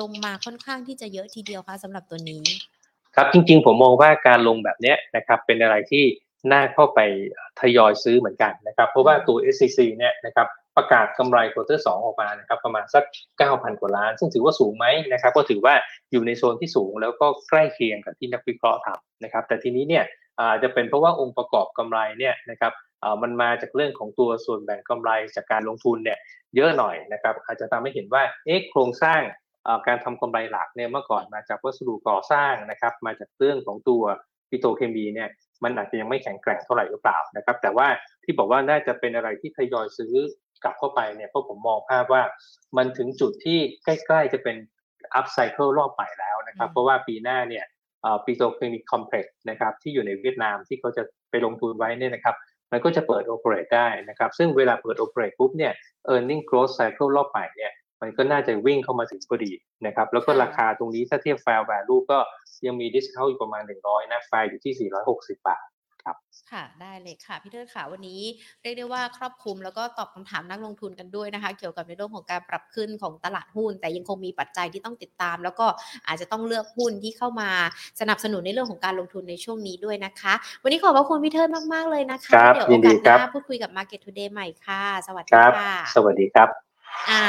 [0.00, 2.42] ลงมาค่อนข้างที่จะเยอะทีเดียวคะสำหรับตัวนี้
[3.16, 6.04] ครับจริงๆ ผมมองว่าการลงแบบเนี้ยนะครับเป็นอะไรที่
[6.52, 7.00] น่าเข้าไป
[7.60, 13.04] ทยอยซื้อเหมือนกันนะครับ เพราะว่าตัว SCC เนี่ยนะครับประกาศกำไรควอเตอร์สองออกมานะครับประมาณสัก
[13.40, 15.74] 9,000 กว่าล้าน ซึ่งถือว่าสูงไหมนะครับก็ถือว่า
[16.12, 20.04] อยู่ในโซนที่สูงแล้วก็ใกล้เคียงกับที่นักวิเคราะห์ทำนะครับแต่ทีนี้เนี่ย
[20.40, 26.18] อาจจะเป็นเพราะว่าองค์ประกอบกำไรเนี่ยนะครับเอ่อมันมาจากเรื่องของตัวส่วนแบ่งกำไรจากการลงทุนเนี่ย
[26.56, 29.20] เยอะหน่อยนะครับอาจจะทำให้เห็นว่าเอ๊ะโครงสร้าง
[29.86, 34.02] การทำกำไรหลักเนี่ยเมื่อก่อนมาจากวัสดุก่อสร้างนะครับมาจากเรื่องของตัว
[34.50, 35.28] ปิโตรเคมีเนี่ย
[35.64, 37.86] มันอาจจะยังไม่แข็งแกร่งเท่าไหร่หรือเปล่านะครับแต่ว่า
[38.24, 40.14] ที่บอกว่าน่าจะเป็นอะไรที่ทยอยซื้อ
[40.62, 42.22] กลับเข้าไปเนี่ยเพราะผมมองภาพว่า
[42.76, 44.56] มันถึงจุดที่ใกล้ ๆ จะเป็น
[45.18, 47.64] up cycle รอบใหม่แล้วนะครับเพราะว่าปีหน้าเนี่ย
[48.24, 52.34] ปิโตรเคมีคอมเพล็กซ์นะครับที่อยู่ในเวียดนามที่เขาจะไปลงทุนไว้เนี่ยนะครับ
[52.72, 55.72] มันก็จะเปิดโอเปเรตได้นะครับซึ่งเวลาเปิดโอเปเรตปุ๊บเนี่ย
[56.12, 59.52] earning growth cycle รอบใหม่เนี่ยมันก็น่าจะวิ่งเข้ามาถึงพอดี
[59.86, 62.18] นะครับแล้วก็ราคาตรงนี้ถ้าเทียบ fair value ก็
[62.66, 65.64] ยังมี discount อยู่ประมาณ 100นะ fair อยู่ที่ 460 บาท
[66.52, 68.20] ค่ะได้เลยค่ะพี่เทิดค่ะวันนี้
[68.62, 75.66] เรียกได้ว่าครอบคลุมแล้วก็ตอบคำถามนักลงทุนกันด้วยนะคะ เกี่ยวกับในเรื่องของการปรับขึ้นของตลาดหุ้น แต่ยังคงมีปัจจัยที่ต้องติดตาม แล้วก็
[76.06, 77.50] อาจจะต้องเลือกหุ้นที่เข้ามา
[78.00, 86.48] สนับสนุนในเรื่องของการลงทุนในช่วงนี้ด้วยนะคะ วันนี้ขอบพระคุณพี่เทิดมากๆเลยนะคะครับเดี๋ยวยิโอนดีกาสหครับน้าพูดคุยกับ Market Today ใหม่ค่ะ สวัสคดีรับค่ะสวัสดีครับ
[87.10, 87.24] อ่า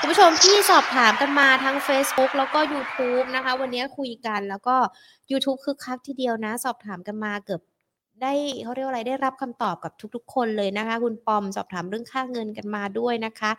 [0.00, 4.76] คุณผู้ชมที่สอบถามกันมาทั้ง Facebook แล้วก็ YouTube นะคะ วันนี้คุยกันแล้วก็
[5.30, 7.62] YouTube คึกคักทีเดียวนะ สอบถามกันมาเกือบ
[8.22, 8.32] ได้
[8.64, 13.50] เขาเรียกว่าอะไรได้รับคำตอบกับทุก ๆ คนเลยนะคะ คุณปอมสอบถามเรื่องค่าเงินกันมาด้วยนะคะ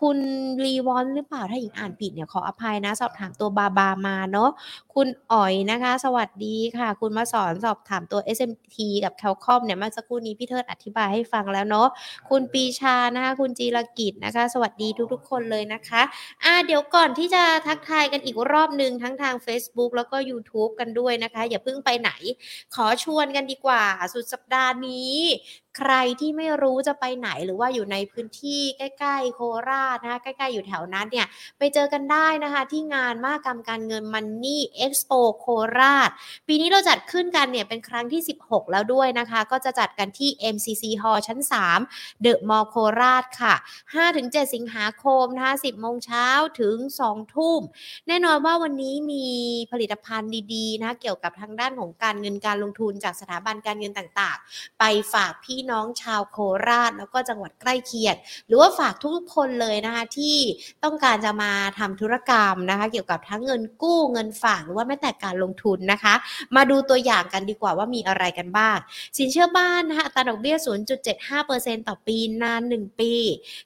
[0.00, 0.18] คุณ
[0.64, 4.50] รีวอนหรือเปล่าถ้าหญิงอ่านผิดเนี่ยขออภัยนะ สอบถามตัวบาบามาเนาะ
[4.94, 11.88] คุณอ๋อยนะคะ สวัสดีค่ะ คุณมาสอนสอบถามตัว SMT กับ c a l c o m เนี่ยเมื่อสักครู่นี้พี่เทิดอธิบายให้ฟังแล้วเนาะ
[12.30, 16.02] คุณปีชานะคะ คุณจีรกิจนะคะ สวัสดีทุก ๆ คนเลยนะคะ
[16.44, 22.10] อ่าเดี๋ยวก่อนที่จะทักทายกันอีกรอบหนึ่งทั้งทาง Facebook แล้วก็ YouTube กันด้วยนะคะ อย่าเพิ่งไปไหน
[22.74, 23.82] ขอชวนกันดีกว่า
[24.12, 25.16] สุดสัปดาห์นี้
[25.78, 31.26] ใครที่ไม่รู้จะไปไหนหรือว่าอยู่ในพื้นที่ใกล้ๆ โคราชนะคะใกล้ๆ อยู่แถวนั้นเนี่ย
[31.58, 35.46] ไปเจอกันได้นะคะ ที่งานมากรรมการเงินมันนี่เอ็กซ์โปโค
[35.78, 36.10] ราช
[36.48, 41.38] ปีนี้เราจัดขึ้นกันเนี่ยเป็นครั้งที่ 16 แล้วด้วยนะคะ ก็จะจัดกันที่ MCC Hall ชั้น
[41.82, 43.54] 3 เดอะมอลล์โคราชค่ะ
[44.04, 46.28] 5-7 สิงหาคมนะคะ10 โมงเช้า
[46.60, 46.76] ถึง
[47.08, 47.60] 2 ทุ่ม
[48.08, 49.26] แน่นอนว่าวันนี้มี
[49.72, 56.38] ผลิตภัณฑ์ดีๆนะเกี่ยวกับทางด้านของการเงินการลงทุนจากสถาบันการเงินต่างๆ ไปฝากพี่น้องชาวโค
[56.68, 60.36] ราช แล้วก็จังหวัดใกล้เคียงหรือว่าฝากทุกๆคนเลยนะคะที่
[60.84, 66.14] ต้องการจะมาทำธุรกรรมนะคะ เกี่ยวกับทั้งเงินกู้เงินฝากหรือว่าแม้แต่การลงทุนนะคะ
[66.56, 68.76] มาดูตัวอย่างกันดีกว่าว่ามีอะไรกันบ้าง
[69.18, 70.56] สินเชื่อบ้านนะคะอัตราดอกเบี้ย
[71.22, 73.12] 0.75%ต่อปีนาน 1 ปี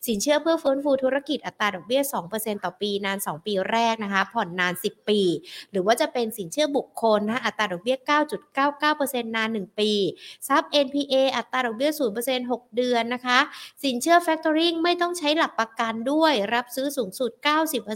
[0.06, 5.20] สินเชื่อเพื่อฟื้นฟูธุรกิจอัตราดอกเบี้ย 2%ต่อปีนาน 2 ปีแรกนะคะ ผ่อนนาน 10 ปี
[5.70, 7.96] หรือว่าจะเป็นสินเชื่อบุคคลนะคะอัตราดอกเบี้ย
[8.66, 9.90] 9.99%นาน 1 ปี
[10.48, 13.38] ซับ NPA อัตราดอกเบี้ย0% 6เดือนนะคะ
[13.82, 17.30] สินเชื่อ Factoring ไม่ต้องใช้หลักประกันด้วย รับซื้อสูงสุด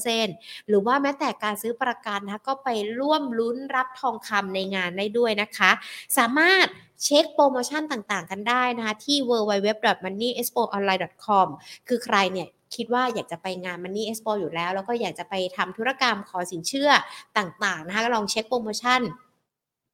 [0.03, 2.69] 90%หรือว่าแม้แต่การซื้อประกันนะก็ไป
[3.01, 5.71] ร่วมลุ้นรับทองคำในงานได้ด้วยนะคะ
[6.19, 6.67] สามารถ
[7.05, 11.47] เช็คโปรโมชั่นต่างๆ กันได้นะคะที่ www.moneyexpoonline.com
[11.89, 16.91] คือใครเนี่ยคิดว่าอยากจะไปงาน Money Expo อยู่แล้ว แล้วก็อยากจะไปทำธุรกรรมขอสินเชื่อ
[17.39, 19.01] ต่างๆนะคะลองเช็คโปรโมชั่น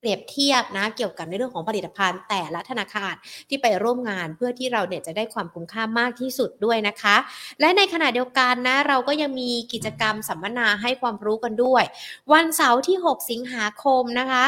[0.01, 3.15] เปรียบเทียบนะเกี่ยวกับในเรื่องของผลิตภัณฑ์แต่ละธนาคาร
[3.49, 7.17] ที่ไปร่วมงานเพื่อที่เราเนี่ยจะได้ความคุ้มค่ามากที่สุดด้วยนะคะ
[7.61, 11.85] และในขณะเดียวกันนะเราก็ยังมีกิจกรรมสัมมนาให้ความรู้กันด้วย
[12.33, 14.45] วันเสาร์ที่ 6 สิงหาคมนะคะ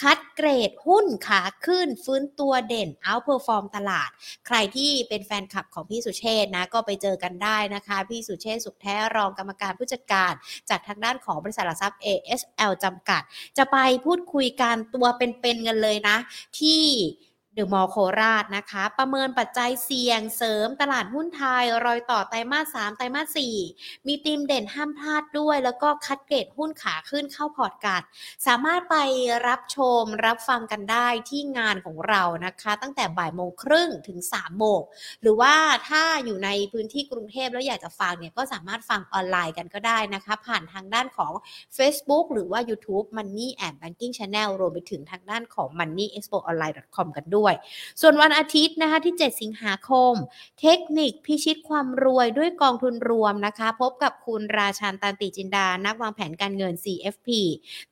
[0.00, 4.10] คัดเกรดหุ้นขาขึ้นฟื้นตัวเด่น outperform ตลาด
[4.46, 10.32] ใครที่เป็นแฟนคลับของพี่สุเชษนะก็ไปเจอกันได้นะคะ พี่สุเชษสุขแท้รองกรรมการผู้จัดการ
[10.70, 13.22] จากทางด้านของบริษัทหลักทรัพย์ ASL จำกัด
[13.58, 16.16] จะไปพูดคุยกันตัวเป็นๆกันเลยนะ
[16.58, 16.82] ที่
[17.54, 23.38] เดอะมอลโคราชนะคะ ประเมินปัจจัยเสี่ยงเสริมตลาดหุ้นไทย รอยต่อไตรมาส 3 ไตรมาส
[23.68, 28.00] 4 มีธีมเด่นห้ามพลาดด้วย แล้วก็คัดเกรดหุ้นขาขึ้นเข้าพอร์ตกัน
[28.46, 28.96] สามารถไป
[29.48, 34.80] รับชมรับฟังกันได้ที่งานของเรานะคะ ตั้งแต่บ่ายโมงครึ่งถึง3โมง
[35.22, 35.54] หรือว่า
[35.88, 41.32] ถ้าอยู่ในพื้นที่กรุงเทพแล้วอยากจะฟังเนี่ยก็สามารถฟังออนไลน์กันก็ได้นะคะ ผ่านทางด้านของ
[41.76, 47.41] Facebook หรือว่า YouTube Money and Banking Channel รวมไปถึงทางด้านของ Money Expo Online com กันด้วย
[48.00, 50.12] ส่วนวันอาทิตย์นะคะที่ 7 สิงหาคม
[50.60, 57.28] เทคนิคพิชิตความรวยด้วยกองทุนรวมนะคะ พบกับคุณราชันตันติจินดา นักวางแผนการเงิน CFP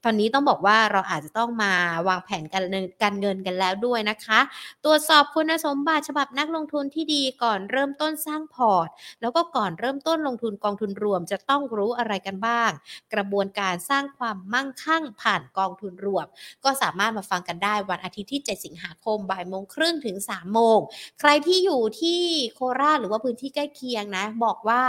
[0.04, 1.72] ตอนนี้ต้องบอกว่าเราอาจจะต้องมา
[2.08, 4.40] วางแผนการเงินการเงินกันแล้วด้วยนะคะ
[4.84, 8.88] ตรวจสอบคุณสมบัติฉบับนักลงทุนที่ดีก่อนเริ่มต้นสร้างพอร์ต
[9.20, 12.70] แล้วก็ก่อนเริ่มต้นลงทุนกองทุนรวมจะต้องรู้อะไรกันบ้าง
[13.14, 16.26] กระบวนการสร้างความมั่งคั่งผ่านกองทุนรวม
[16.64, 20.78] ก็สามารถมาฟังกันได้วันอาทิตย์ที่ 7 สิงหาคมบ่ายโมงครึ่งถึง3โมง
[21.20, 22.20] ใครที่อยู่ที่
[22.54, 24.82] โคราชหรือว่าพื้นที่ใกล้เคียงนะ บอกว่า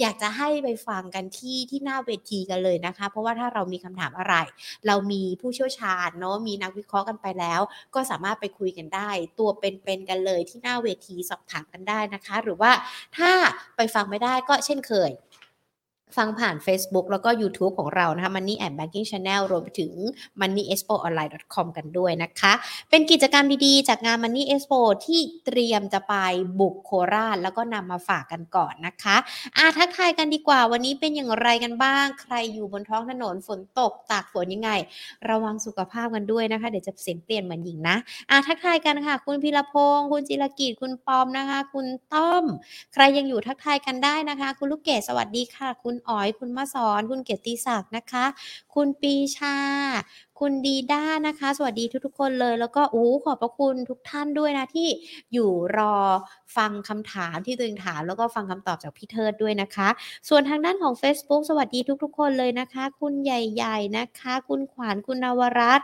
[0.00, 4.34] อยากจะให้ไปฟังกันที่ที่หน้าเวทีกันเลยนะคะ เพราะว่าถ้าเรามีคำถามอะไร
[4.86, 7.60] เรามีผู้เชี่ยวชาญเนาะมีนักวิเคราะห์กันไปแล้ว
[7.94, 12.72] ก็สามารถไปคุยกันได้ ตัวเป็นๆกันเลยที่หน้าเวทีสอบถามกันได้นะคะ หรือว่า
[13.16, 13.30] ถ้า
[13.76, 15.10] ไปฟังไม่ได้ก็เช่นเคย
[16.16, 19.92] ฟังผ่าน Facebook แล้วก็ YouTube ของเรานะคะ Money and Banking Channel รวมไปถึง
[20.40, 22.52] moneyexpoonline.com กันด้วยนะคะ
[22.90, 26.14] เป็นกิจกรรมดีๆ จากงาน Money Expo ที่เตรียมจะไป
[26.60, 29.16] บุกโคราช แล้วก็นำมาฝากกันก่อนนะคะ
[29.58, 34.70] อาทักทายกันดีกว่าวันนี้เป็นอย่างไรกันบ้าง ใครอยู่บนท้องถนนฝนตกตากฝนยังไง
[35.30, 37.96] ระวังสุขภาพกันด้วยนะคะ เดี๋ยวจะเสียงเปลี่ยนเหมือนหญิงนะ
[38.30, 42.44] อาทักทายกันค่ะ คุณพิรพงศ์คุณจิรกิจคุณปอมนะคะ คุณต้อม
[42.94, 48.24] ใครยังอยู่ทักทายกันได้นะคะ คุณลูกเกดสวัสดีค่ะ คุณอ๋อย คุณมาสอน คุณเกียรติศักดิ์นะคะ
[48.74, 49.56] คุณปีชา
[50.40, 54.88] คุณดีด้านะคะ สวัสดีทุกๆคนเลย แล้วก็อู้ขอบพระคุณทุกท่านด้วยนะที่
[55.32, 55.94] อยู่รอ
[56.56, 59.88] ฟังคำถามที่ตัวเองถาม แล้วก็ฟังคำตอบจากพี่เทิดด้วยนะคะ
[60.28, 65.80] ส่วนทางด้านของ Facebook สวัสดีทุกๆ คนเลยนะคะ คุณใหญ่ๆนะคะ คุณขวัญคุณนวรัต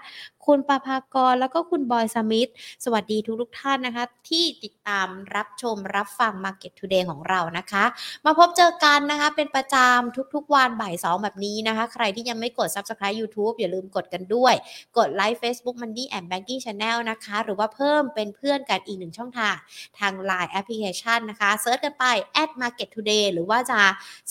[0.46, 2.50] คุณประภากรแล้วก็คุณบอยสมิธ
[2.84, 7.84] สวัสดีทุกๆท่านนะคะ ที่ติดตามรับชมรับฟัง Market Today ของเรานะคะ
[8.24, 14.57] มาพบเจอกันนะคะ เป็นประจำทุกๆ วันบ่ายสองแบบนี้นะคะ ใครที่ยังไม่กด Subscribe YouTube อย่าลืมกดกันด้วยด้วย
[14.99, 19.55] กดไลค์ Facebook Money and Banking Channel นะคะ หรือว่าเพิ่มเป็นเพื่อนกันอีกหนึ่งช่องทาง
[19.99, 22.05] ทาง Line Application นะคะเซิร์ชกันไป
[22.42, 23.80] at market today หรือว่าจะ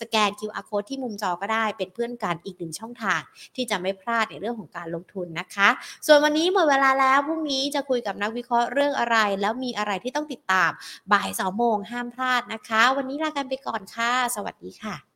[0.01, 3.21] สแกน QR code ที่มุมจอก็ได้เป็นเพื่อนกันอีกหนึ่งช่องทาง
[3.55, 5.69] ที่จะไม่พลาดในเรื่องของการลงทุนนะคะ
[6.05, 10.71] ส่วนวันนี้หมดเวลาแล้วพรุ่งนี้จะคุยกับนักวิเคราะห์เรื่องอะไร แล้วมีอะไรที่ต้องติดตาม
[11.13, 15.12] บ่ายสองโมงห้ามพลาดนะคะ วันนี้ลากันไปก่อนค่ะ สวัสดีค่ะ